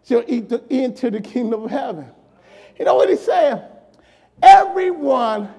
shall 0.07 0.25
enter 0.29 1.11
the 1.11 1.21
kingdom 1.21 1.65
of 1.65 1.71
heaven. 1.71 2.07
You 2.79 2.85
know 2.85 2.95
what 2.95 3.09
he's 3.09 3.21
saying? 3.21 3.61
Everyone 4.43 5.51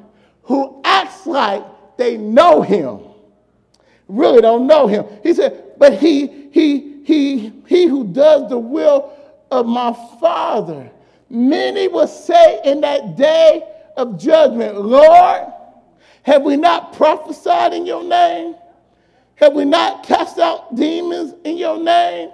who 0.43 0.81
acts 0.83 1.25
like 1.27 1.63
they 1.97 2.17
know 2.17 2.61
him 2.61 2.99
really 4.07 4.41
don't 4.41 4.67
know 4.67 4.87
him. 4.87 5.05
He 5.23 5.33
said, 5.33 5.73
but 5.77 5.97
he, 5.97 6.49
he, 6.51 7.01
he, 7.03 7.53
he 7.67 7.87
who 7.87 8.05
does 8.05 8.49
the 8.49 8.57
will 8.57 9.13
of 9.49 9.65
my 9.65 9.93
Father. 10.19 10.89
Many 11.29 11.87
will 11.87 12.07
say 12.07 12.59
in 12.65 12.81
that 12.81 13.15
day 13.15 13.63
of 13.95 14.19
judgment, 14.19 14.79
Lord, 14.79 15.47
have 16.23 16.43
we 16.43 16.57
not 16.57 16.93
prophesied 16.93 17.73
in 17.73 17.85
your 17.85 18.03
name? 18.03 18.55
Have 19.35 19.53
we 19.53 19.65
not 19.65 20.03
cast 20.03 20.37
out 20.37 20.75
demons 20.75 21.33
in 21.43 21.57
your 21.57 21.81
name? 21.81 22.31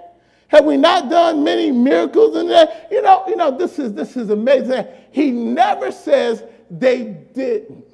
Have 0.48 0.64
we 0.64 0.76
not 0.76 1.10
done 1.10 1.44
many 1.44 1.70
miracles 1.70 2.36
in 2.36 2.48
that? 2.48 2.88
You 2.90 3.02
know, 3.02 3.24
you 3.28 3.36
know, 3.36 3.56
this 3.56 3.78
is 3.78 3.92
this 3.92 4.16
is 4.16 4.30
amazing. 4.30 4.86
He 5.10 5.30
never 5.30 5.92
says 5.92 6.42
they 6.70 7.04
didn't. 7.34 7.84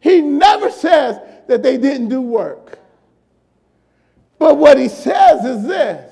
He 0.00 0.20
never 0.20 0.70
says 0.70 1.18
that 1.46 1.62
they 1.62 1.76
didn't 1.76 2.08
do 2.08 2.20
work. 2.20 2.78
But 4.38 4.56
what 4.56 4.78
he 4.78 4.88
says 4.88 5.44
is 5.44 5.66
this. 5.66 6.10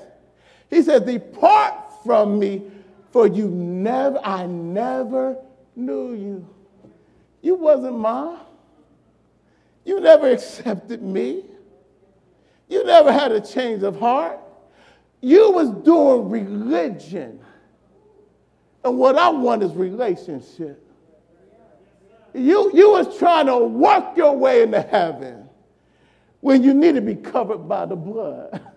He 0.69 0.83
says, 0.83 1.01
Depart 1.01 1.73
from 2.05 2.37
me, 2.37 2.69
for 3.11 3.25
you 3.25 3.47
never, 3.47 4.19
I 4.23 4.45
never 4.45 5.37
knew 5.75 6.13
you. 6.13 6.47
You 7.41 7.55
wasn't 7.55 7.97
mine. 7.97 8.37
You 9.83 9.99
never 9.99 10.29
accepted 10.31 11.01
me. 11.01 11.45
You 12.69 12.85
never 12.85 13.11
had 13.11 13.31
a 13.31 13.41
change 13.41 13.83
of 13.83 13.99
heart. 13.99 14.39
You 15.21 15.51
was 15.51 15.69
doing 15.83 16.29
religion. 16.29 17.39
And 18.83 18.97
what 18.97 19.17
I 19.17 19.29
want 19.29 19.63
is 19.63 19.73
relationship. 19.73 20.85
You, 22.33 22.71
you 22.73 22.91
was 22.91 23.17
trying 23.17 23.47
to 23.47 23.57
work 23.57 24.15
your 24.15 24.37
way 24.37 24.61
into 24.61 24.81
heaven 24.81 25.49
when 26.41 26.63
you 26.63 26.73
need 26.73 26.95
to 26.95 27.01
be 27.01 27.15
covered 27.15 27.67
by 27.67 27.85
the 27.85 27.95
blood. 27.95 28.61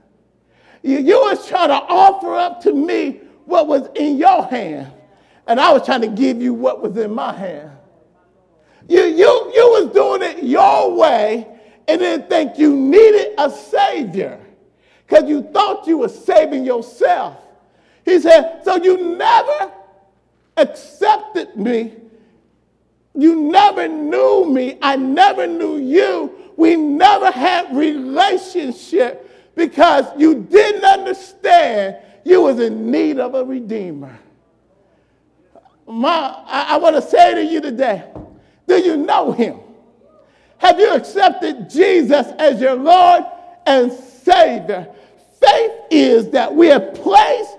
You, 0.84 0.98
you 0.98 1.16
was 1.16 1.46
trying 1.46 1.68
to 1.68 1.76
offer 1.76 2.34
up 2.34 2.60
to 2.62 2.72
me 2.72 3.20
what 3.44 3.68
was 3.68 3.88
in 3.94 4.18
your 4.18 4.44
hand, 4.46 4.92
and 5.46 5.60
I 5.60 5.72
was 5.72 5.86
trying 5.86 6.00
to 6.00 6.08
give 6.08 6.42
you 6.42 6.52
what 6.52 6.82
was 6.82 6.96
in 6.96 7.14
my 7.14 7.32
hand. 7.32 7.70
You, 8.88 9.02
you, 9.02 9.52
you 9.54 9.68
was 9.80 9.92
doing 9.92 10.22
it 10.22 10.42
your 10.42 10.92
way 10.96 11.51
and 11.92 12.00
didn't 12.00 12.28
think 12.30 12.58
you 12.58 12.74
needed 12.74 13.34
a 13.38 13.50
savior 13.50 14.40
because 15.06 15.28
you 15.28 15.42
thought 15.42 15.86
you 15.86 15.98
were 15.98 16.08
saving 16.08 16.64
yourself. 16.64 17.36
He 18.04 18.18
said, 18.18 18.62
so 18.64 18.76
you 18.76 19.16
never 19.16 19.70
accepted 20.56 21.56
me. 21.56 21.94
You 23.14 23.42
never 23.42 23.88
knew 23.88 24.46
me. 24.50 24.78
I 24.80 24.96
never 24.96 25.46
knew 25.46 25.76
you. 25.76 26.52
We 26.56 26.76
never 26.76 27.30
had 27.30 27.76
relationship 27.76 29.54
because 29.54 30.06
you 30.16 30.34
didn't 30.44 30.84
understand 30.84 31.98
you 32.24 32.40
was 32.40 32.58
in 32.58 32.90
need 32.90 33.18
of 33.18 33.34
a 33.34 33.44
redeemer. 33.44 34.18
Ma, 35.86 36.42
I, 36.46 36.66
I 36.70 36.76
want 36.78 36.96
to 36.96 37.02
say 37.02 37.34
to 37.34 37.44
you 37.44 37.60
today, 37.60 38.04
do 38.66 38.78
you 38.78 38.96
know 38.96 39.32
him? 39.32 39.58
Have 40.62 40.78
you 40.78 40.94
accepted 40.94 41.68
Jesus 41.68 42.28
as 42.38 42.60
your 42.60 42.76
Lord 42.76 43.24
and 43.66 43.90
Savior? 43.90 44.86
Faith 45.40 45.72
is 45.90 46.30
that 46.30 46.54
we 46.54 46.68
have 46.68 46.94
placed 46.94 47.56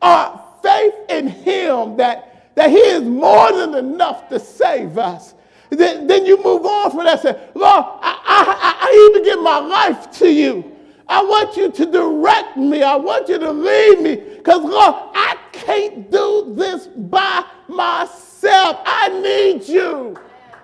our 0.00 0.40
faith 0.62 0.94
in 1.08 1.26
him 1.26 1.96
that, 1.96 2.52
that 2.54 2.70
he 2.70 2.76
is 2.76 3.02
more 3.02 3.50
than 3.50 3.74
enough 3.74 4.28
to 4.28 4.38
save 4.38 4.98
us. 4.98 5.34
Then, 5.70 6.06
then 6.06 6.24
you 6.24 6.36
move 6.44 6.64
on 6.64 6.92
from 6.92 7.02
that 7.06 7.24
and 7.24 7.36
say, 7.36 7.48
Lord, 7.56 7.84
I, 7.84 8.20
I, 8.24 8.88
I 8.88 9.10
even 9.10 9.24
give 9.24 9.42
my 9.42 9.58
life 9.58 10.12
to 10.18 10.30
you. 10.30 10.76
I 11.08 11.24
want 11.24 11.56
you 11.56 11.72
to 11.72 11.86
direct 11.86 12.56
me. 12.56 12.84
I 12.84 12.94
want 12.94 13.28
you 13.28 13.38
to 13.40 13.50
lead 13.50 14.00
me. 14.00 14.14
Because, 14.14 14.62
Lord, 14.62 14.94
I 15.12 15.36
can't 15.50 16.08
do 16.08 16.54
this 16.56 16.86
by 16.86 17.44
myself. 17.66 18.78
I 18.86 19.08
need 19.08 19.66
you. 19.66 20.16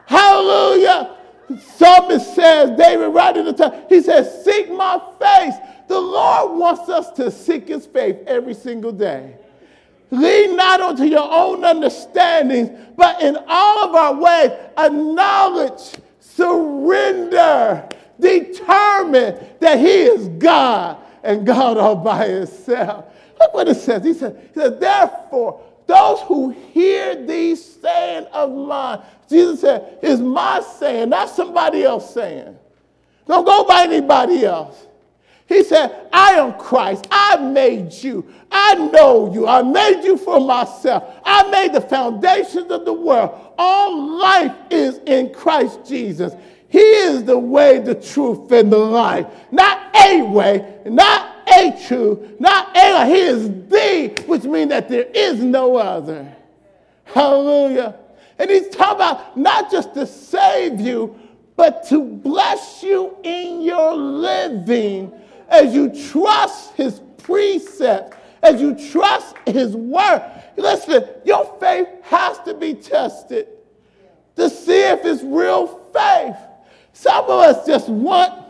Hallelujah. 0.07 1.17
Psalmist 1.59 2.35
says, 2.35 2.77
David 2.79 3.09
writing 3.09 3.45
the 3.45 3.53
time, 3.53 3.85
he 3.89 4.01
says, 4.01 4.45
Seek 4.45 4.71
my 4.71 5.01
face. 5.19 5.55
The 5.89 5.99
Lord 5.99 6.59
wants 6.59 6.89
us 6.89 7.11
to 7.13 7.31
seek 7.31 7.69
his 7.69 7.87
faith 7.87 8.19
every 8.27 8.55
single 8.55 8.93
day. 8.93 9.37
Lean 10.11 10.57
not 10.57 10.81
onto 10.81 11.05
your 11.05 11.29
own 11.31 11.65
understandings, 11.65 12.71
but 12.97 13.23
in 13.23 13.37
all 13.49 13.85
of 13.85 13.95
our 13.95 14.15
ways, 14.15 14.51
acknowledge, 14.77 15.99
surrender, 16.21 17.89
determine 18.19 19.39
that 19.61 19.79
He 19.79 20.03
is 20.03 20.29
God 20.29 20.99
and 21.23 21.47
God 21.47 21.79
all 21.79 21.97
by 21.97 22.27
Himself. 22.29 23.05
Look 23.41 23.55
what 23.55 23.69
it 23.69 23.77
says. 23.77 24.05
He 24.05 24.13
said, 24.13 24.51
he 24.53 24.61
said 24.61 24.81
Therefore, 24.81 25.63
those 25.87 26.21
who 26.23 26.51
hear 26.51 27.25
these 27.27 27.65
saying 27.81 28.27
of 28.33 28.51
mine, 28.51 29.01
Jesus 29.31 29.61
said, 29.61 29.99
is 30.03 30.21
my 30.21 30.61
saying, 30.61 31.09
not 31.09 31.31
somebody 31.31 31.85
else 31.85 32.13
saying. 32.13 32.59
Don't 33.27 33.45
go 33.45 33.65
by 33.65 33.85
anybody 33.85 34.45
else. 34.45 34.87
He 35.47 35.65
said, 35.65 36.09
I 36.13 36.33
am 36.33 36.55
Christ. 36.55 37.07
I 37.11 37.37
made 37.37 37.93
you. 37.93 38.25
I 38.51 38.75
know 38.75 39.33
you. 39.33 39.47
I 39.47 39.63
made 39.63 40.05
you 40.05 40.17
for 40.17 40.41
myself. 40.41 41.21
I 41.25 41.49
made 41.51 41.73
the 41.73 41.81
foundations 41.81 42.71
of 42.71 42.85
the 42.85 42.93
world. 42.93 43.55
All 43.59 44.19
life 44.19 44.55
is 44.71 44.99
in 45.07 45.33
Christ 45.33 45.81
Jesus. 45.87 46.35
He 46.69 46.79
is 46.79 47.25
the 47.25 47.39
way, 47.39 47.81
the 47.81 47.97
truth, 47.97 48.53
and 48.53 48.73
the 48.73 48.79
life. 48.79 49.27
Not 49.51 49.95
a 49.97 50.23
way, 50.23 50.79
not 50.87 51.49
a 51.49 51.85
truth, 51.87 52.39
not 52.39 52.77
a 52.77 53.07
He 53.07 53.21
is 53.21 53.49
the, 53.49 54.23
which 54.27 54.45
means 54.45 54.71
that 54.71 54.89
there 54.89 55.09
is 55.13 55.43
no 55.43 55.77
other. 55.77 56.33
Hallelujah. 57.05 57.97
And 58.41 58.51
he's 58.51 58.69
talking 58.71 58.97
about 58.97 59.37
not 59.37 59.71
just 59.71 59.93
to 59.93 60.07
save 60.07 60.81
you, 60.81 61.15
but 61.57 61.87
to 61.89 62.03
bless 62.03 62.83
you 62.83 63.15
in 63.23 63.61
your 63.61 63.93
living 63.95 65.13
as 65.51 65.75
you 65.75 65.93
trust 66.11 66.75
his 66.75 67.03
precepts, 67.19 68.17
as 68.43 68.59
you 68.59 68.75
trust 68.91 69.37
his 69.47 69.77
word. 69.77 70.23
Listen, 70.57 71.05
your 71.27 71.55
faith 71.61 71.87
has 72.05 72.39
to 72.41 72.55
be 72.55 72.73
tested 72.73 73.47
to 74.37 74.49
see 74.49 74.85
if 74.85 75.05
it's 75.05 75.23
real 75.23 75.67
faith. 75.93 76.37
Some 76.95 77.25
of 77.25 77.31
us 77.31 77.67
just 77.67 77.91
want 77.91 78.43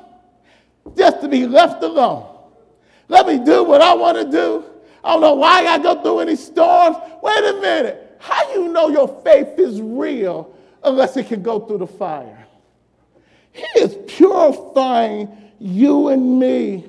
just 0.96 1.20
to 1.20 1.28
be 1.28 1.48
left 1.48 1.82
alone. 1.82 2.28
Let 3.08 3.26
me 3.26 3.44
do 3.44 3.64
what 3.64 3.80
I 3.80 3.94
want 3.94 4.18
to 4.18 4.30
do. 4.30 4.64
I 5.02 5.14
don't 5.14 5.20
know 5.20 5.34
why 5.34 5.66
I 5.66 5.78
go 5.78 6.00
through 6.00 6.20
any 6.20 6.36
storms. 6.36 6.96
Wait 7.24 7.44
a 7.44 7.60
minute. 7.60 7.99
How 8.20 8.52
you 8.52 8.68
know 8.68 8.88
your 8.88 9.08
faith 9.24 9.58
is 9.58 9.80
real 9.80 10.54
unless 10.84 11.16
it 11.16 11.26
can 11.28 11.42
go 11.42 11.58
through 11.60 11.78
the 11.78 11.86
fire? 11.86 12.46
He 13.50 13.64
is 13.80 13.96
purifying 14.06 15.28
you 15.58 16.08
and 16.08 16.38
me 16.38 16.88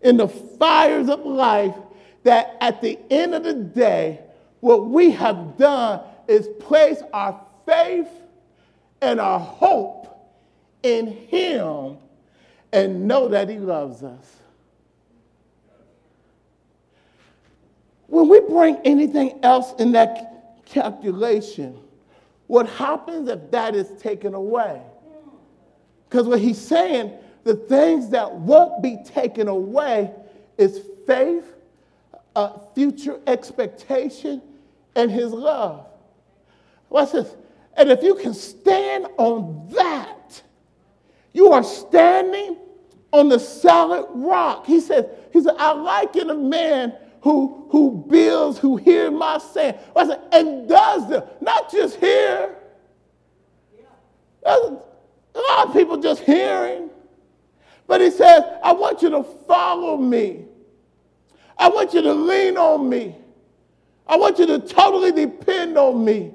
in 0.00 0.16
the 0.16 0.28
fires 0.28 1.08
of 1.08 1.26
life 1.26 1.74
that 2.22 2.56
at 2.60 2.80
the 2.80 2.98
end 3.10 3.34
of 3.34 3.42
the 3.42 3.52
day, 3.52 4.20
what 4.60 4.86
we 4.86 5.10
have 5.10 5.58
done 5.58 6.00
is 6.28 6.48
place 6.60 7.02
our 7.12 7.38
faith 7.66 8.08
and 9.02 9.20
our 9.20 9.40
hope 9.40 10.06
in 10.84 11.08
Him 11.08 11.96
and 12.72 13.08
know 13.08 13.26
that 13.28 13.48
He 13.48 13.58
loves 13.58 14.04
us. 14.04 14.36
When 18.06 18.28
we 18.28 18.40
bring 18.40 18.76
anything 18.84 19.40
else 19.42 19.72
in 19.80 19.92
that 19.92 20.33
calculation, 20.66 21.78
what 22.46 22.68
happens 22.68 23.28
if 23.28 23.50
that 23.50 23.74
is 23.74 23.90
taken 24.00 24.34
away? 24.34 24.82
Because 26.08 26.26
what 26.26 26.40
he's 26.40 26.60
saying, 26.60 27.12
the 27.42 27.54
things 27.54 28.10
that 28.10 28.32
won't 28.32 28.82
be 28.82 28.98
taken 29.04 29.48
away 29.48 30.12
is 30.58 30.80
faith, 31.06 31.44
a 32.36 32.52
future 32.74 33.18
expectation, 33.26 34.40
and 34.96 35.10
his 35.10 35.32
love. 35.32 35.86
What's 36.88 37.12
this? 37.12 37.34
And 37.76 37.90
if 37.90 38.02
you 38.02 38.14
can 38.14 38.34
stand 38.34 39.08
on 39.16 39.68
that, 39.70 40.42
you 41.32 41.50
are 41.50 41.64
standing 41.64 42.56
on 43.10 43.28
the 43.28 43.38
solid 43.38 44.06
rock. 44.14 44.66
He 44.66 44.80
says, 44.80 45.06
he 45.32 45.42
said, 45.42 45.54
I 45.58 45.72
liken 45.72 46.30
a 46.30 46.34
man 46.34 46.94
who, 47.24 47.66
who 47.70 48.04
builds, 48.06 48.58
who 48.58 48.76
hears 48.76 49.10
my 49.10 49.38
saying, 49.38 49.74
and 50.30 50.68
does 50.68 51.08
them, 51.08 51.22
not 51.40 51.72
just 51.72 51.96
hear. 51.96 52.54
A 54.44 54.58
lot 55.34 55.66
of 55.68 55.72
people 55.72 55.96
just 55.96 56.20
hearing. 56.20 56.90
But 57.86 58.02
he 58.02 58.10
says, 58.10 58.42
I 58.62 58.72
want 58.72 59.00
you 59.00 59.08
to 59.08 59.22
follow 59.48 59.96
me. 59.96 60.44
I 61.56 61.70
want 61.70 61.94
you 61.94 62.02
to 62.02 62.12
lean 62.12 62.58
on 62.58 62.90
me. 62.90 63.16
I 64.06 64.16
want 64.18 64.38
you 64.38 64.46
to 64.46 64.58
totally 64.58 65.10
depend 65.10 65.78
on 65.78 66.04
me. 66.04 66.30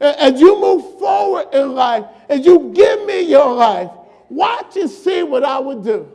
As 0.00 0.40
you 0.40 0.58
move 0.58 0.98
forward 0.98 1.48
in 1.52 1.74
life, 1.74 2.06
as 2.30 2.46
you 2.46 2.72
give 2.74 3.04
me 3.04 3.20
your 3.20 3.52
life, 3.52 3.90
watch 4.30 4.74
and 4.78 4.88
see 4.88 5.22
what 5.22 5.44
I 5.44 5.58
would 5.58 5.84
do. 5.84 6.10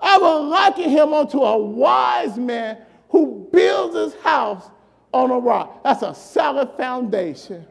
I 0.00 0.18
will 0.18 0.44
liken 0.48 0.88
him 0.88 1.12
unto 1.12 1.38
a 1.42 1.58
wise 1.58 2.36
man 2.36 2.78
who 3.10 3.48
builds 3.52 3.94
his 3.94 4.22
house 4.22 4.70
on 5.12 5.30
a 5.30 5.38
rock. 5.38 5.82
That's 5.82 6.02
a 6.02 6.14
solid 6.14 6.70
foundation. 6.76 7.66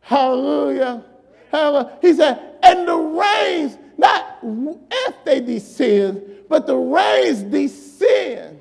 Hallelujah. 0.00 1.04
Hallelujah. 1.50 1.98
He 2.02 2.12
said, 2.14 2.56
and 2.62 2.86
the 2.86 2.96
rains, 2.96 3.78
not 3.96 4.38
if 4.42 5.24
they 5.24 5.40
descend, 5.40 6.22
but 6.48 6.66
the 6.66 6.76
rains 6.76 7.42
descend. 7.42 8.60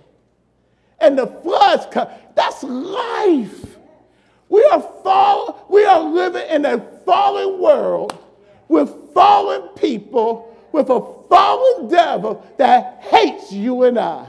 And 0.99 1.17
the 1.17 1.27
floods 1.27 1.87
come. 1.91 2.07
That's 2.35 2.63
life. 2.63 3.77
We 4.49 4.63
are 4.65 4.81
fall, 5.03 5.65
we 5.69 5.83
are 5.85 6.01
living 6.01 6.47
in 6.49 6.65
a 6.65 6.79
fallen 7.05 7.59
world 7.59 8.17
with 8.67 8.93
fallen 9.13 9.69
people, 9.69 10.55
with 10.71 10.89
a 10.89 11.20
fallen 11.31 11.87
devil 11.87 12.45
that 12.57 13.01
hates 13.01 13.53
you 13.53 13.83
and 13.83 13.97
I. 13.97 14.27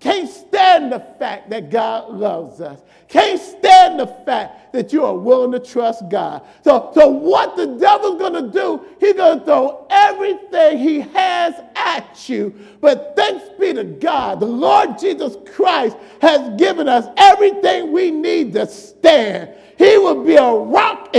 Can't 0.00 0.30
stand 0.30 0.90
the 0.90 1.00
fact 1.18 1.50
that 1.50 1.70
God 1.70 2.14
loves 2.14 2.62
us. 2.62 2.80
Can't 3.08 3.38
stand 3.38 4.00
the 4.00 4.06
fact 4.06 4.72
that 4.72 4.94
you 4.94 5.04
are 5.04 5.14
willing 5.14 5.52
to 5.52 5.58
trust 5.58 6.08
God. 6.08 6.42
So, 6.64 6.90
so 6.94 7.08
what 7.08 7.54
the 7.56 7.66
devil's 7.66 8.18
going 8.18 8.32
to 8.32 8.50
do, 8.50 8.86
he's 8.98 9.12
going 9.12 9.40
to 9.40 9.44
throw 9.44 9.86
everything 9.90 10.78
he 10.78 11.00
has 11.00 11.54
at 11.76 12.26
you. 12.30 12.54
But 12.80 13.12
thanks 13.14 13.44
be 13.58 13.74
to 13.74 13.84
God, 13.84 14.40
the 14.40 14.46
Lord 14.46 14.98
Jesus 14.98 15.36
Christ 15.54 15.98
has 16.22 16.58
given 16.58 16.88
us 16.88 17.06
everything 17.18 17.92
we 17.92 18.10
need 18.10 18.54
to 18.54 18.66
stand. 18.66 19.50
He 19.76 19.98
will 19.98 20.24
be 20.24 20.36
a 20.36 20.50
rock 20.50 21.10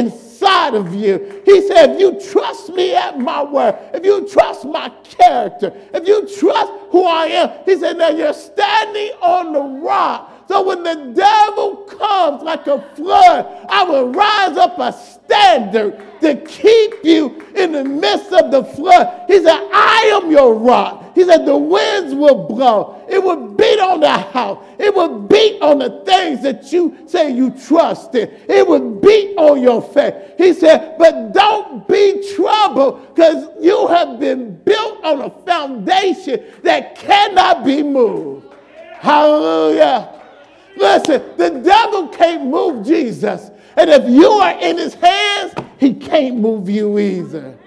inside 0.42 0.74
of 0.74 0.94
you. 0.94 1.42
He 1.46 1.68
said, 1.68 1.92
if 1.92 2.00
you 2.00 2.20
trust 2.32 2.70
me 2.70 2.96
at 2.96 3.20
my 3.20 3.44
word, 3.44 3.78
if 3.94 4.04
you 4.04 4.28
trust 4.28 4.66
my 4.66 4.90
character, 5.04 5.72
if 5.94 6.08
you 6.08 6.28
trust 6.40 6.72
who 6.90 7.06
I 7.06 7.26
am, 7.28 7.66
he 7.66 7.78
said, 7.78 7.98
now 7.98 8.10
you're 8.10 8.34
standing 8.34 9.12
on 9.22 9.54
the 9.54 9.62
rock. 9.62 10.31
So 10.52 10.64
when 10.64 10.84
the 10.84 11.14
devil 11.16 11.78
comes 11.98 12.44
like 12.44 12.68
a 12.68 12.82
flood, 12.98 13.66
I 13.70 13.86
will 13.86 14.12
rise 14.12 14.58
up 14.58 14.78
a 14.80 14.92
standard 14.92 15.98
to 16.20 16.36
keep 16.42 17.06
you 17.06 17.42
in 17.56 17.72
the 17.72 17.86
midst 17.86 18.34
of 18.34 18.52
the 18.52 18.66
flood. 18.66 19.30
He 19.30 19.42
said, 19.42 19.70
I 19.72 20.12
am 20.14 20.30
your 20.30 20.54
rock. 20.54 21.16
He 21.16 21.24
said, 21.24 21.46
the 21.46 21.56
winds 21.56 22.14
will 22.14 22.50
blow. 22.50 23.02
It 23.10 23.24
will 23.24 23.48
beat 23.54 23.80
on 23.80 24.02
the 24.02 24.12
house. 24.12 24.62
It 24.78 24.94
will 24.94 25.20
beat 25.22 25.62
on 25.62 25.80
the 25.80 26.04
things 26.06 26.44
that 26.44 26.70
you 26.74 26.98
say 27.08 27.32
you 27.32 27.52
trust 27.52 28.14
in. 28.16 28.30
It 28.50 28.68
will 28.68 28.96
beat 28.96 29.38
on 29.38 29.62
your 29.62 29.82
faith. 29.82 30.16
He 30.38 30.52
said, 30.52 30.98
but 30.98 31.32
don't 31.32 31.88
be 31.88 32.30
troubled 32.36 33.16
because 33.16 33.48
you 33.62 33.88
have 33.88 34.20
been 34.20 34.58
built 34.66 35.02
on 35.06 35.22
a 35.22 35.30
foundation 35.46 36.44
that 36.64 36.98
cannot 36.98 37.64
be 37.64 37.82
moved. 37.82 38.54
Hallelujah. 39.00 40.18
Listen, 40.76 41.22
the 41.38 41.50
devil 41.50 42.08
can't 42.10 42.46
move 42.46 42.86
Jesus. 42.86 43.52
And 43.78 43.90
if 43.90 44.10
you 44.10 44.28
are 44.28 44.60
in 44.60 44.78
his 44.78 44.94
hands, 44.94 45.54
he 45.78 45.94
can't 45.94 46.38
move 46.38 46.70
you 46.70 47.00
either. 47.00 47.58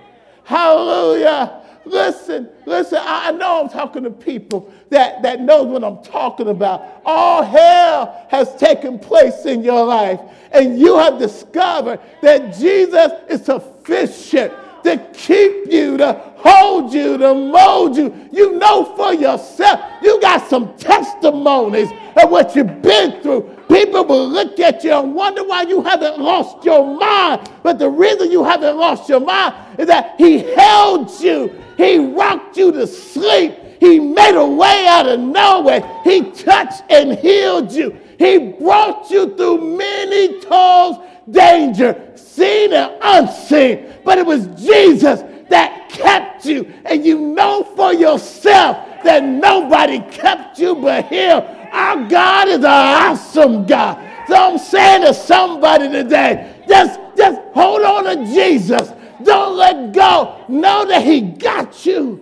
Hallelujah. 0.45 1.63
Listen, 1.87 2.49
listen, 2.65 2.99
I 3.03 3.31
know 3.33 3.63
I'm 3.63 3.69
talking 3.69 4.05
to 4.05 4.11
people 4.11 4.73
that, 4.89 5.23
that 5.23 5.41
knows 5.41 5.67
what 5.67 5.85
I'm 5.85 6.03
talking 6.03 6.49
about. 6.49 7.03
All 7.05 7.43
hell 7.43 8.27
has 8.31 8.55
taken 8.57 8.99
place 8.99 9.45
in 9.45 9.63
your 9.63 9.85
life, 9.85 10.21
and 10.53 10.79
you 10.79 10.97
have 10.99 11.19
discovered 11.19 12.01
that 12.23 12.55
Jesus 12.55 13.13
is 13.29 13.45
sufficient 13.45 14.53
to 14.85 14.99
keep 15.13 15.73
you, 15.73 15.97
to 15.97 16.13
hold 16.37 16.93
you, 16.93 17.19
to 17.19 17.35
mold 17.35 17.97
you. 17.97 18.29
You 18.31 18.59
know 18.59 18.95
for 18.97 19.15
yourself. 19.15 19.81
You 20.03 20.21
got 20.21 20.49
some 20.49 20.77
testimonies 20.77 21.91
of 22.23 22.31
what 22.31 22.55
you've 22.55 22.83
been 22.83 23.21
through. 23.23 23.43
People 23.69 24.05
will 24.05 24.29
look 24.29 24.61
at 24.61 24.85
you 24.85 24.93
and 24.93 25.15
wonder 25.15 25.43
why 25.43 25.63
you 25.63 25.83
haven't 25.83 26.19
lost 26.19 26.65
your 26.65 26.99
mind. 26.99 27.51
But 27.63 27.79
the 27.79 27.89
reason 27.89 28.31
you 28.31 28.45
haven't 28.45 28.77
lost 28.77 29.09
your 29.09 29.21
mind 29.21 29.55
is 29.79 29.87
that 29.87 30.15
He 30.19 30.39
held 30.39 31.11
you, 31.21 31.53
He 31.77 31.99
rocked 31.99 32.57
you 32.57 32.71
to 32.73 32.87
sleep. 32.87 33.55
He 33.81 33.99
made 33.99 34.37
a 34.37 34.47
way 34.47 34.87
out 34.87 35.09
of 35.09 35.21
nowhere. 35.21 35.81
He 36.05 36.31
touched 36.31 36.83
and 36.89 37.19
healed 37.19 37.73
you. 37.73 37.99
He 38.19 38.39
brought 38.53 39.11
you 39.11 39.37
through 39.37 39.77
many 39.77 40.41
toils, 40.41 40.99
danger, 41.31 42.13
seen 42.35 42.73
and 42.73 42.93
unseen. 43.01 43.93
But 44.05 44.19
it 44.19 44.27
was 44.27 44.47
Jesus 44.61 45.23
that 45.49 45.89
kept 45.89 46.45
you. 46.45 46.73
And 46.85 47.05
you 47.05 47.19
know 47.19 47.65
for 47.77 47.93
yourself 47.93 48.77
that 49.05 49.23
nobody 49.23 50.01
kept 50.11 50.59
you 50.59 50.75
but 50.75 51.07
Him. 51.07 51.43
Our 51.73 52.09
God 52.09 52.49
is 52.49 52.59
an 52.59 52.65
awesome 52.65 53.67
God. 53.67 53.99
So 54.27 54.35
I'm 54.35 54.59
saying 54.59 55.03
to 55.03 55.15
somebody 55.15 55.89
today, 55.91 56.63
just, 56.69 56.99
just 57.17 57.41
hold 57.53 57.83
on 57.83 58.05
to 58.05 58.25
Jesus. 58.27 58.91
Don't 59.23 59.57
let 59.57 59.93
go. 59.93 60.45
Know 60.49 60.87
that 60.87 61.05
He 61.05 61.21
got 61.21 61.85
you. 61.87 62.21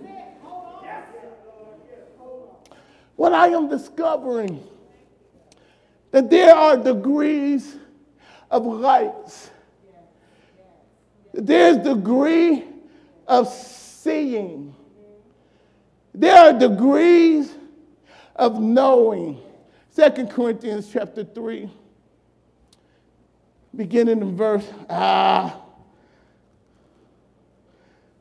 What 3.15 3.33
I 3.33 3.49
am 3.49 3.69
discovering 3.69 4.67
that 6.11 6.29
there 6.29 6.53
are 6.53 6.77
degrees 6.77 7.77
of 8.51 8.65
lights 8.65 9.49
there's 11.33 11.77
degree 11.77 12.63
of 13.27 13.47
seeing. 13.47 14.75
There 16.13 16.37
are 16.37 16.57
degrees 16.57 17.53
of 18.35 18.59
knowing. 18.59 19.41
Second 19.89 20.29
Corinthians 20.29 20.89
chapter 20.91 21.23
3, 21.23 21.69
beginning 23.75 24.21
in 24.21 24.35
verse, 24.35 24.67
ah, 24.89 25.61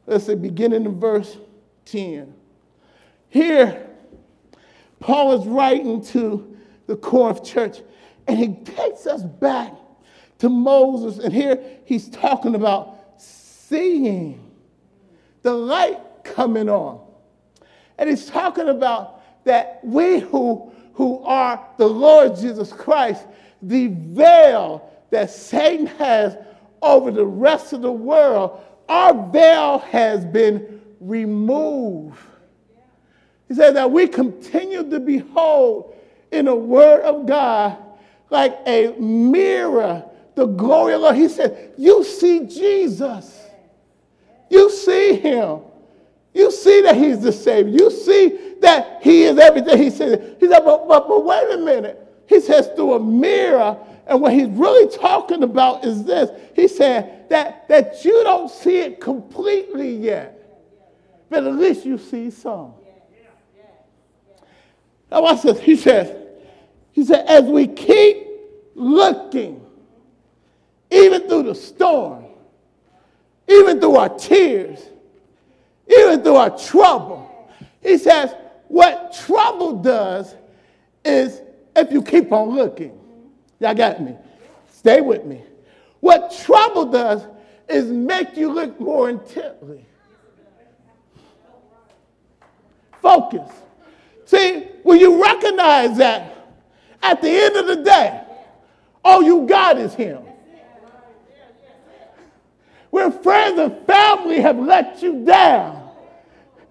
let's 0.07 0.27
say 0.27 0.35
beginning 0.35 0.85
in 0.85 1.01
verse 1.01 1.39
10. 1.87 2.35
Here, 3.29 3.87
Paul 5.01 5.41
is 5.41 5.47
writing 5.47 6.05
to 6.07 6.57
the 6.87 6.97
Corinth 6.97 7.43
church, 7.43 7.81
and 8.27 8.39
he 8.39 8.55
takes 8.65 9.07
us 9.07 9.23
back 9.23 9.73
to 10.39 10.49
Moses, 10.49 11.25
and 11.25 11.33
here 11.33 11.63
he's 11.85 12.09
talking 12.11 12.55
about 12.55 12.92
seeing 13.73 14.39
the 15.41 15.53
light 15.53 15.99
coming 16.25 16.69
on. 16.69 17.01
And 17.97 18.11
he's 18.11 18.27
talking 18.27 18.69
about 18.69 19.45
that 19.45 19.81
we 19.83 20.21
who, 20.21 20.71
who 20.93 21.23
are 21.25 21.67
the 21.79 21.87
Lord 21.87 22.37
Jesus 22.37 22.71
Christ, 22.71 23.27
the 23.63 23.89
veil 23.89 24.91
that 25.11 25.31
Satan 25.31 25.87
has 25.87 26.37
over 26.83 27.11
the 27.11 27.25
rest 27.25 27.73
of 27.73 27.81
the 27.81 27.93
world, 27.93 28.61
our 28.89 29.31
veil 29.31 29.79
has 29.79 30.25
been 30.25 30.83
removed. 31.01 32.19
He 33.49 33.55
said 33.55 33.77
that 33.77 33.91
we 33.91 34.07
continue 34.07 34.89
to 34.89 35.01
behold 35.01 35.97
in 36.31 36.45
the 36.45 36.55
Word 36.55 37.03
of 37.03 37.27
God 37.27 37.79
like 38.31 38.59
a 38.67 38.95
mirror 38.99 40.05
the 40.35 40.47
glory 40.47 40.95
of 40.95 41.03
God. 41.03 41.15
He 41.15 41.29
said, 41.29 41.75
You 41.77 42.03
see 42.05 42.47
Jesus. 42.47 43.43
You 44.53 44.71
see 44.71 45.15
him. 45.15 45.61
You 46.35 46.51
see 46.51 46.83
that 46.83 46.95
he's 46.95 47.23
the 47.23 47.33
Savior. 47.33 47.73
You 47.73 47.91
see 47.91 48.55
that 48.61 48.99
he 49.01 49.23
is 49.23 49.39
everything 49.39 49.79
he 49.79 49.89
said. 49.89 50.37
He 50.39 50.47
said, 50.47 50.61
but, 50.63 50.87
but, 50.87 51.09
but 51.09 51.25
wait 51.25 51.51
a 51.53 51.57
minute. 51.57 51.99
He 52.29 52.39
says 52.39 52.69
through 52.77 52.95
a 52.95 53.01
mirror. 53.01 53.79
And 54.07 54.21
what 54.21 54.35
he's 54.35 54.49
really 54.49 54.95
talking 54.95 55.43
about 55.43 55.87
is 55.87 56.05
this. 56.05 56.31
He 56.55 56.69
said 56.69 57.31
that, 57.31 57.67
that 57.69 58.05
you 58.05 58.23
don't 58.25 58.51
see 58.51 58.81
it 58.81 59.01
completely 59.01 59.97
yet, 59.97 60.39
but 61.31 61.47
at 61.47 61.55
least 61.55 61.87
you 61.87 61.97
see 61.97 62.31
some. 62.31 62.75
Now 65.11 65.23
watch 65.23 65.43
this. 65.43 65.61
He 65.61 65.77
says, 65.77 66.15
he 66.93 67.07
said, 67.07 67.27
as 67.27 67.45
we 67.45 67.69
keep 67.69 68.27
looking, 68.75 69.65
even 70.91 71.27
through 71.27 71.45
the 71.45 71.55
storm, 71.55 72.27
even 73.53 73.81
through 73.81 73.97
our 73.97 74.09
tears, 74.09 74.81
even 75.89 76.23
through 76.23 76.37
our 76.37 76.57
trouble. 76.57 77.51
He 77.83 77.99
says, 77.99 78.35
what 78.69 79.15
trouble 79.27 79.83
does 79.83 80.35
is 81.05 81.41
if 81.77 81.93
you 81.93 82.03
keep 82.03 82.33
on 82.33 82.51
looking, 82.51 82.99
y'all 83.61 83.75
got 83.75 84.01
me. 84.01 84.17
Stay 84.71 85.01
with 85.01 85.25
me. 85.25 85.43
What 86.01 86.35
trouble 86.45 86.87
does 86.87 87.27
is 87.69 87.87
make 87.87 88.37
you 88.37 88.53
look 88.53 88.79
more 88.81 89.11
intently. 89.11 89.85
Focus. 93.01 93.51
See, 94.25 94.69
when 94.83 94.99
you 94.99 95.23
recognize 95.23 95.97
that 95.99 96.57
at 97.03 97.21
the 97.21 97.29
end 97.29 97.57
of 97.57 97.67
the 97.67 97.77
day, 97.77 98.23
all 99.05 99.23
you 99.23 99.47
got 99.47 99.79
is 99.79 99.95
Him 99.95 100.23
when 102.93 103.11
friends 103.11 103.59
and 103.59 103.87
family 103.87 104.39
have 104.39 104.59
let 104.59 105.03
you 105.03 105.25
down, 105.25 105.89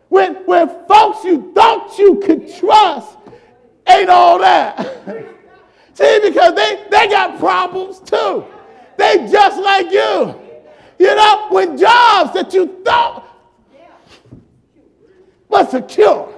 when, 0.07 0.35
when 0.45 0.69
folks 0.87 1.23
you 1.23 1.51
thought 1.55 1.97
you 1.97 2.19
could 2.19 2.47
trust 2.57 3.17
ain't 3.89 4.07
all 4.07 4.37
that. 4.37 4.77
See, 5.95 6.19
because 6.23 6.53
they, 6.53 6.85
they 6.91 7.07
got 7.07 7.39
problems 7.39 7.99
too. 8.01 8.45
They 8.97 9.27
just 9.31 9.59
like 9.63 9.91
you. 9.91 10.35
You 10.99 11.15
know, 11.15 11.47
when 11.49 11.75
jobs 11.75 12.33
that 12.35 12.53
you 12.53 12.79
thought 12.85 13.27
was 15.49 15.71
secure 15.71 16.31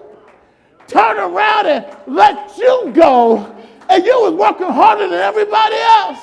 turn 0.87 1.17
around 1.17 1.67
and 1.67 1.85
let 2.07 2.57
you 2.57 2.89
go, 2.95 3.53
and 3.89 4.05
you 4.05 4.21
was 4.21 4.33
working 4.33 4.67
harder 4.67 5.09
than 5.09 5.19
everybody 5.19 5.75
else. 5.75 6.19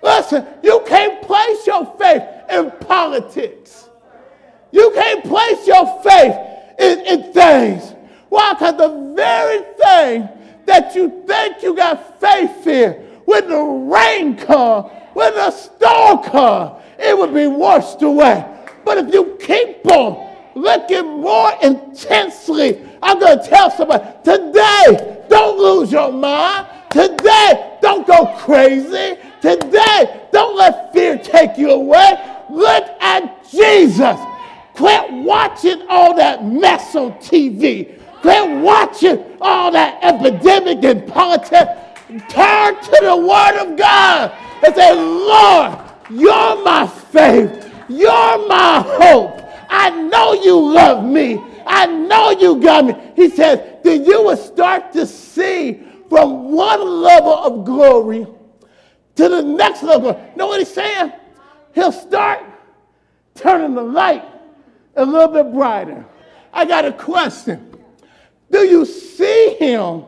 Listen, 0.00 0.46
you 0.62 0.80
can't 0.86 1.20
place 1.22 1.66
your 1.66 1.92
faith 1.98 2.22
in 2.50 2.70
politics. 2.86 3.88
You 4.72 4.90
can't 4.94 5.24
place 5.24 5.66
your 5.66 6.02
faith 6.02 6.36
in, 6.78 7.00
in 7.06 7.32
things. 7.32 7.94
Why? 8.28 8.52
Because 8.54 8.76
the 8.76 9.14
very 9.14 9.62
thing 9.76 10.28
that 10.66 10.94
you 10.94 11.24
think 11.26 11.62
you 11.62 11.76
got 11.76 12.20
faith 12.20 12.66
in, 12.66 12.92
when 13.24 13.48
the 13.48 13.62
rain 13.62 14.36
comes, 14.36 14.90
when 15.14 15.32
the 15.34 15.50
storm 15.50 16.22
comes, 16.24 16.82
it 16.98 17.16
would 17.16 17.32
be 17.32 17.46
washed 17.46 18.02
away. 18.02 18.44
But 18.84 18.98
if 18.98 19.14
you 19.14 19.38
keep 19.40 19.86
on 19.86 20.34
looking 20.54 21.20
more 21.20 21.52
intensely. 21.62 22.80
I'm 23.02 23.18
going 23.18 23.38
to 23.38 23.48
tell 23.48 23.70
somebody 23.70 24.04
today, 24.24 25.24
don't 25.28 25.58
lose 25.58 25.92
your 25.92 26.12
mind. 26.12 26.68
Today, 26.90 27.78
don't 27.82 28.06
go 28.06 28.26
crazy. 28.38 29.18
Today, 29.40 30.26
don't 30.32 30.56
let 30.56 30.92
fear 30.92 31.18
take 31.18 31.58
you 31.58 31.70
away. 31.70 32.33
Look 32.50 32.84
at 33.00 33.48
Jesus. 33.50 34.18
Quit 34.74 35.12
watching 35.12 35.86
all 35.88 36.14
that 36.16 36.44
mess 36.44 36.94
on 36.96 37.12
TV. 37.14 38.00
Quit 38.20 38.62
watching 38.62 39.24
all 39.40 39.70
that 39.70 40.02
epidemic 40.02 40.82
and 40.84 41.06
politics. 41.06 41.70
Turn 42.28 42.74
to 42.74 42.98
the 43.02 43.16
Word 43.16 43.56
of 43.60 43.76
God 43.76 44.32
and 44.64 44.74
say, 44.74 44.94
Lord, 44.94 45.78
you're 46.10 46.64
my 46.64 46.86
faith. 46.86 47.72
You're 47.88 48.48
my 48.48 48.82
hope. 48.86 49.40
I 49.68 49.90
know 49.90 50.32
you 50.32 50.58
love 50.58 51.04
me. 51.04 51.40
I 51.66 51.86
know 51.86 52.30
you 52.30 52.60
got 52.60 52.84
me. 52.84 52.94
He 53.16 53.28
says, 53.30 53.80
then 53.82 54.04
you 54.04 54.22
will 54.22 54.36
start 54.36 54.92
to 54.92 55.06
see 55.06 55.82
from 56.08 56.52
one 56.52 56.80
level 56.80 57.32
of 57.32 57.64
glory 57.64 58.26
to 59.16 59.28
the 59.28 59.42
next 59.42 59.82
level. 59.82 60.32
Know 60.36 60.48
what 60.48 60.58
he's 60.58 60.72
saying? 60.72 61.12
He'll 61.74 61.92
start 61.92 62.40
turning 63.34 63.74
the 63.74 63.82
light 63.82 64.24
a 64.96 65.04
little 65.04 65.28
bit 65.28 65.52
brighter. 65.52 66.04
I 66.52 66.64
got 66.64 66.84
a 66.84 66.92
question. 66.92 67.76
Do 68.50 68.60
you 68.60 68.84
see 68.84 69.56
him 69.58 70.04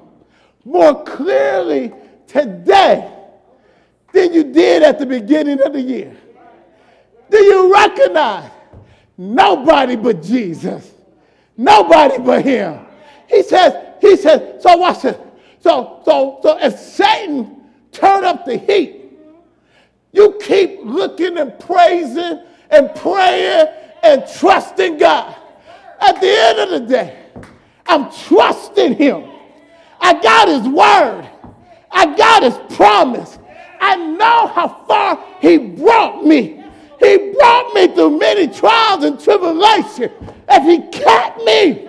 more 0.65 1.03
clearly 1.05 1.93
today 2.27 3.13
than 4.13 4.33
you 4.33 4.45
did 4.45 4.83
at 4.83 4.99
the 4.99 5.07
beginning 5.07 5.61
of 5.63 5.73
the 5.73 5.81
year? 5.81 6.17
Do 7.31 7.39
you 7.39 7.73
recognize 7.73 8.51
nobody 9.19 9.97
but 9.97 10.23
Jesus? 10.23 10.93
Nobody 11.57 12.19
but 12.19 12.45
him. 12.45 12.87
He 13.29 13.43
says, 13.43 13.95
he 14.01 14.17
says, 14.17 14.63
so 14.63 14.77
watch 14.77 15.03
this. 15.03 15.17
So, 15.61 16.01
so, 16.05 16.39
so 16.43 16.59
if 16.61 16.79
Satan 16.79 17.65
turned 17.91 18.25
up 18.25 18.45
the 18.45 18.57
heat, 18.57 19.06
you 20.17 20.39
keep 20.41 20.81
looking 20.83 21.37
and 21.37 21.57
praising 21.61 22.43
and 22.71 22.95
praying 22.97 23.67
and 24.03 24.25
trusting 24.39 24.97
God. 24.97 25.37
At 26.01 26.21
the 26.21 26.29
end 26.29 26.59
of 26.59 26.71
the 26.71 26.81
day, 26.81 27.27
I'm 27.87 28.11
trusting 28.11 28.95
Him. 28.95 29.25
I 30.01 30.15
got 30.15 30.49
His 30.49 30.67
word, 30.67 31.29
I 31.91 32.17
got 32.17 32.43
His 32.43 32.59
promise. 32.77 33.39
I 33.79 33.97
know 33.97 34.47
how 34.49 34.85
far 34.89 35.23
He 35.41 35.59
brought 35.59 36.25
me. 36.25 36.65
He 36.99 37.35
brought 37.39 37.75
me 37.75 37.89
through 37.89 38.19
many 38.19 38.49
trials 38.49 39.05
and 39.05 39.21
tribulations. 39.21 40.13
If 40.49 40.63
He 40.65 40.99
kept 40.99 41.43
me 41.45 41.89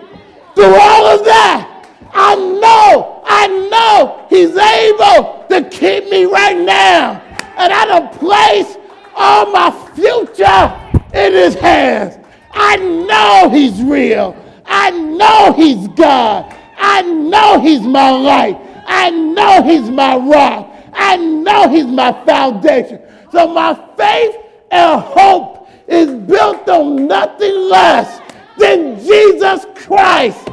through 0.54 0.76
all 0.78 1.06
of 1.06 1.24
that, 1.24 1.86
I 2.12 2.34
know, 2.34 3.22
I 3.24 3.46
know 3.70 4.26
He's 4.28 4.54
able 4.54 5.46
to 5.48 5.68
keep 5.70 6.10
me 6.10 6.26
right 6.26 6.58
now. 6.58 7.24
And 7.58 7.72
I 7.72 7.84
don't 7.86 8.12
place 8.12 8.76
all 9.16 9.50
my 9.50 9.70
future 9.94 10.88
in 11.12 11.32
His 11.32 11.54
hands. 11.54 12.24
I 12.52 12.76
know 12.76 13.50
He's 13.50 13.82
real. 13.82 14.36
I 14.64 14.90
know 14.90 15.52
He's 15.52 15.88
God. 15.88 16.54
I 16.78 17.02
know 17.02 17.60
He's 17.60 17.80
my 17.80 18.10
light. 18.10 18.56
I 18.86 19.10
know 19.10 19.62
He's 19.62 19.90
my 19.90 20.16
rock. 20.16 20.72
I 20.92 21.16
know 21.16 21.68
He's 21.68 21.86
my 21.86 22.12
foundation. 22.24 23.00
So 23.32 23.52
my 23.52 23.74
faith 23.96 24.36
and 24.70 25.00
hope 25.02 25.68
is 25.88 26.10
built 26.10 26.68
on 26.68 27.06
nothing 27.06 27.54
less 27.68 28.20
than 28.56 28.98
Jesus 28.98 29.66
Christ 29.74 30.48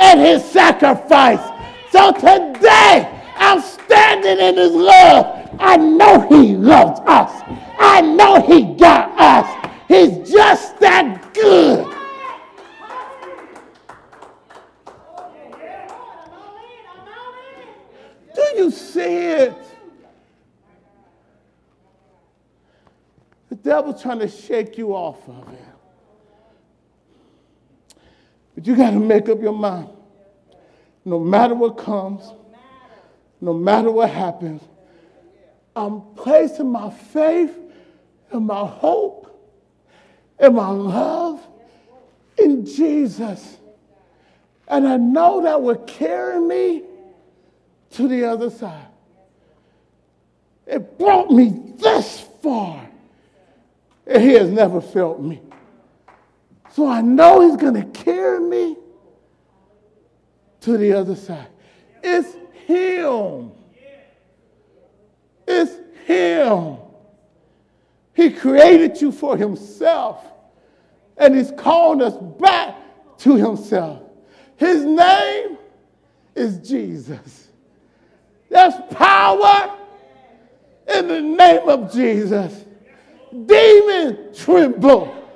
and 0.00 0.20
His 0.20 0.44
sacrifice. 0.44 1.40
So 1.90 2.12
today, 2.12 3.22
I'm 3.36 3.62
standing 3.62 4.38
in 4.38 4.56
His 4.56 4.72
love. 4.72 5.39
I 5.60 5.76
know 5.76 6.26
He 6.28 6.56
loves 6.56 7.00
us. 7.00 7.42
I 7.78 8.00
know 8.00 8.40
He 8.40 8.74
got 8.74 9.12
us. 9.20 9.70
He's 9.86 10.30
just 10.30 10.80
that 10.80 11.34
good. 11.34 11.86
Do 18.34 18.42
you 18.56 18.70
see 18.70 19.00
it? 19.00 19.54
The 23.50 23.56
devil's 23.56 24.00
trying 24.00 24.20
to 24.20 24.28
shake 24.28 24.78
you 24.78 24.94
off 24.94 25.28
of 25.28 25.52
it. 25.52 25.64
But 28.54 28.66
you 28.66 28.76
got 28.76 28.90
to 28.90 28.98
make 28.98 29.28
up 29.28 29.40
your 29.40 29.52
mind. 29.52 29.88
No 31.04 31.18
matter 31.18 31.54
what 31.54 31.76
comes, 31.76 32.32
no 33.40 33.52
matter 33.52 33.90
what 33.90 34.10
happens, 34.10 34.62
I'm 35.80 36.02
placing 36.14 36.70
my 36.70 36.90
faith 36.90 37.56
and 38.30 38.46
my 38.46 38.66
hope 38.66 39.26
and 40.38 40.54
my 40.54 40.68
love 40.68 41.46
in 42.36 42.66
Jesus. 42.66 43.56
And 44.68 44.86
I 44.86 44.98
know 44.98 45.42
that 45.42 45.62
will 45.62 45.76
carry 45.76 46.38
me 46.38 46.82
to 47.92 48.08
the 48.08 48.24
other 48.24 48.50
side. 48.50 48.86
It 50.66 50.98
brought 50.98 51.30
me 51.30 51.74
this 51.78 52.20
far. 52.42 52.86
And 54.06 54.22
he 54.22 54.34
has 54.34 54.50
never 54.50 54.80
felt 54.82 55.20
me. 55.20 55.40
So 56.72 56.86
I 56.86 57.00
know 57.00 57.40
he's 57.40 57.56
going 57.56 57.74
to 57.74 58.02
carry 58.04 58.40
me 58.40 58.76
to 60.60 60.76
the 60.76 60.92
other 60.92 61.16
side. 61.16 61.48
It's 62.02 62.36
him. 62.66 63.52
It's 65.52 66.06
him. 66.06 66.76
He 68.14 68.30
created 68.30 69.00
you 69.00 69.10
for 69.10 69.36
himself 69.36 70.24
and 71.16 71.34
he's 71.34 71.52
calling 71.56 72.02
us 72.02 72.16
back 72.38 72.76
to 73.18 73.34
himself. 73.34 74.02
His 74.56 74.84
name 74.84 75.58
is 76.34 76.58
Jesus. 76.58 77.48
There's 78.48 78.74
power 78.90 79.76
in 80.94 81.08
the 81.08 81.20
name 81.20 81.68
of 81.68 81.92
Jesus. 81.92 82.64
Demons 83.46 84.38
tremble 84.38 85.28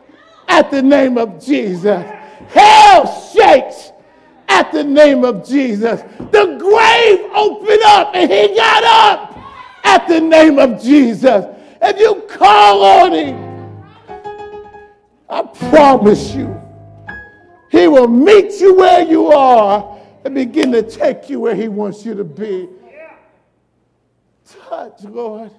at 0.49 0.71
the 0.71 0.83
name 0.83 1.19
of 1.19 1.45
Jesus. 1.45 2.05
Hell 2.49 3.33
shakes 3.33 3.91
at 4.49 4.71
the 4.73 4.85
name 4.85 5.25
of 5.25 5.47
Jesus. 5.47 6.03
The 6.19 6.57
grave 6.59 7.31
opened 7.35 7.83
up 7.87 8.15
and 8.15 8.31
he 8.31 8.55
got 8.55 8.85
up 8.85 9.34
at 9.85 10.09
the 10.09 10.21
name 10.21 10.59
of 10.59 10.83
Jesus. 10.83 11.45
If 11.81 12.01
you 12.01 12.23
call 12.29 12.83
on 12.83 13.13
him, 13.13 13.55
I 15.29 15.43
promise 15.43 16.35
you, 16.35 16.61
He 17.71 17.89
will 17.89 18.09
meet 18.09 18.61
you 18.61 18.75
where 18.77 19.03
you 19.03 19.33
are 19.33 19.99
and 20.25 20.35
begin 20.35 20.73
to 20.73 20.83
take 20.83 21.29
you 21.29 21.41
where 21.41 21.55
He 21.55 21.69
wants 21.69 22.05
you 22.05 22.15
to 22.15 22.25
be. 22.25 22.69
Touch, 24.69 25.03
Lord. 25.05 25.51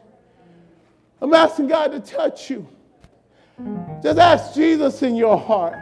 I'm 1.22 1.34
asking 1.34 1.68
God 1.68 1.92
to 1.92 2.00
touch 2.00 2.50
you. 2.50 2.68
Just 4.04 4.20
ask 4.20 4.54
Jesus 4.54 5.02
in 5.02 5.16
your 5.16 5.38
heart, 5.38 5.78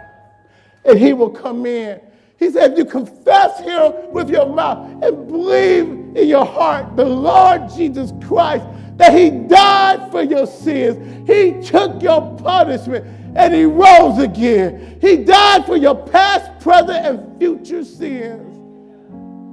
and 0.85 0.97
He 0.97 1.13
will 1.13 1.29
come 1.29 1.65
in. 1.65 1.99
He 2.37 2.49
said, 2.51 2.73
if 2.73 2.77
you 2.77 2.85
confess 2.85 3.59
Him 3.59 4.11
with 4.11 4.29
your 4.29 4.47
mouth 4.47 5.03
and 5.03 5.27
believe 5.27 6.02
in 6.15 6.27
your 6.27 6.45
heart 6.45 6.95
the 6.95 7.05
Lord 7.05 7.69
Jesus 7.75 8.13
Christ, 8.25 8.65
that 8.97 9.13
He 9.17 9.29
died 9.29 10.11
for 10.11 10.23
your 10.23 10.47
sins, 10.47 11.27
He 11.27 11.61
took 11.61 12.01
your 12.01 12.37
punishment 12.37 13.05
and 13.35 13.53
he 13.53 13.65
rose 13.65 14.19
again. 14.19 14.97
He 15.01 15.17
died 15.17 15.65
for 15.65 15.75
your 15.75 15.95
past, 15.95 16.59
present, 16.59 17.05
and 17.05 17.39
future 17.39 17.83
sins 17.83 18.59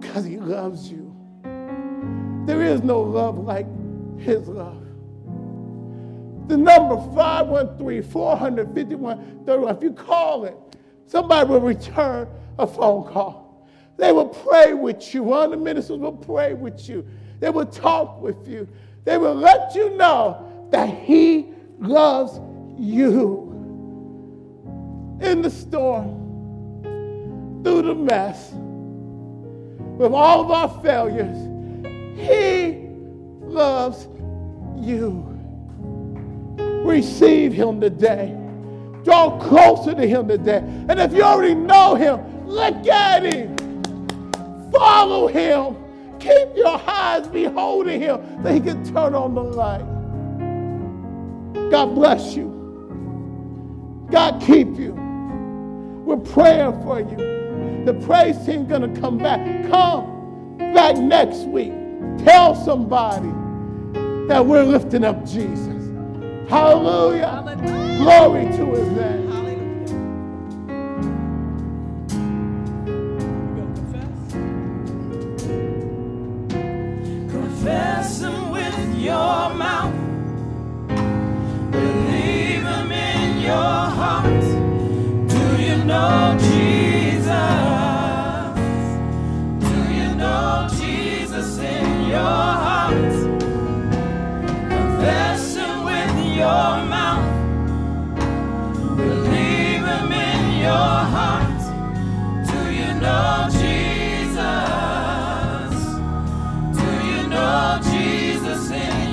because 0.01 0.25
he 0.25 0.37
loves 0.37 0.91
you. 0.91 1.15
There 2.47 2.63
is 2.63 2.83
no 2.83 3.01
love 3.01 3.39
like 3.39 3.67
his 4.19 4.49
love. 4.49 4.83
The 6.49 6.57
number 6.57 6.97
513 7.15 8.03
451 8.03 9.45
31, 9.47 9.77
if 9.77 9.83
you 9.83 9.93
call 9.93 10.45
it, 10.45 10.57
somebody 11.07 11.49
will 11.49 11.61
return 11.61 12.29
a 12.59 12.67
phone 12.67 13.11
call. 13.11 13.50
They 13.97 14.13
will 14.13 14.29
pray 14.29 14.75
with 14.75 15.15
you. 15.15 15.23
One 15.23 15.45
of 15.45 15.51
the 15.51 15.57
ministers 15.57 15.99
will 15.99 16.13
pray 16.13 16.55
with 16.55 16.89
you. 16.89 17.07
They 17.39 17.51
will 17.51 17.67
talk 17.67 18.21
with 18.21 18.49
you. 18.49 18.67
They 19.05 19.19
will 19.19 19.35
let 19.35 19.75
you 19.75 19.97
know 19.97 20.69
that 20.71 20.89
he 20.89 21.49
loves 21.79 22.39
you 22.79 23.51
in 25.21 25.43
the 25.43 25.51
storm, 25.51 26.83
through 27.63 27.83
the 27.83 27.95
mess, 27.95 28.53
with 30.01 30.13
all 30.13 30.41
of 30.41 30.51
our 30.51 30.83
failures, 30.83 31.37
He 32.17 32.87
loves 33.43 34.09
you. 34.79 35.27
Receive 36.85 37.53
Him 37.53 37.81
today. 37.81 38.35
Draw 39.05 39.39
closer 39.41 39.95
to 39.95 40.07
him 40.07 40.29
today. 40.29 40.59
And 40.59 41.01
if 41.01 41.13
you 41.13 41.23
already 41.23 41.55
know 41.55 41.95
him, 41.95 42.47
look 42.47 42.87
at 42.87 43.23
him. 43.23 43.57
Follow 44.73 45.27
him. 45.27 45.77
Keep 46.19 46.57
your 46.57 46.81
eyes 46.87 47.27
beholding 47.29 48.01
him 48.01 48.43
that 48.43 48.53
he 48.55 48.61
can 48.61 48.85
turn 48.85 49.15
on 49.15 49.35
the 49.35 49.43
light. 49.43 49.87
God 51.71 51.95
bless 51.95 52.35
you. 52.35 52.49
God 54.11 54.43
keep 54.43 54.77
you. 54.77 54.93
We're 56.05 56.17
praying 56.17 56.83
for 56.83 57.01
you. 57.01 57.85
The 57.85 57.95
praise 58.05 58.37
team 58.45 58.67
gonna 58.67 58.95
come 59.01 59.17
back. 59.17 59.41
Come 59.71 60.59
back 60.59 60.97
next 60.97 61.47
week. 61.47 61.73
Tell 62.19 62.55
somebody 62.55 63.31
that 64.29 64.45
we're 64.45 64.65
lifting 64.65 65.05
up 65.05 65.25
Jesus. 65.25 65.69
Hallelujah. 66.49 67.27
Hallelujah. 67.27 67.99
Glory 67.99 68.45
to 68.57 68.67
his 68.75 68.89
name. 68.89 69.40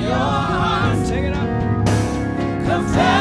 Your 0.08 0.16
heart? 0.16 1.08
Take 1.08 1.26
it 1.26 1.34
up. 1.34 1.49
Confess 2.66 3.16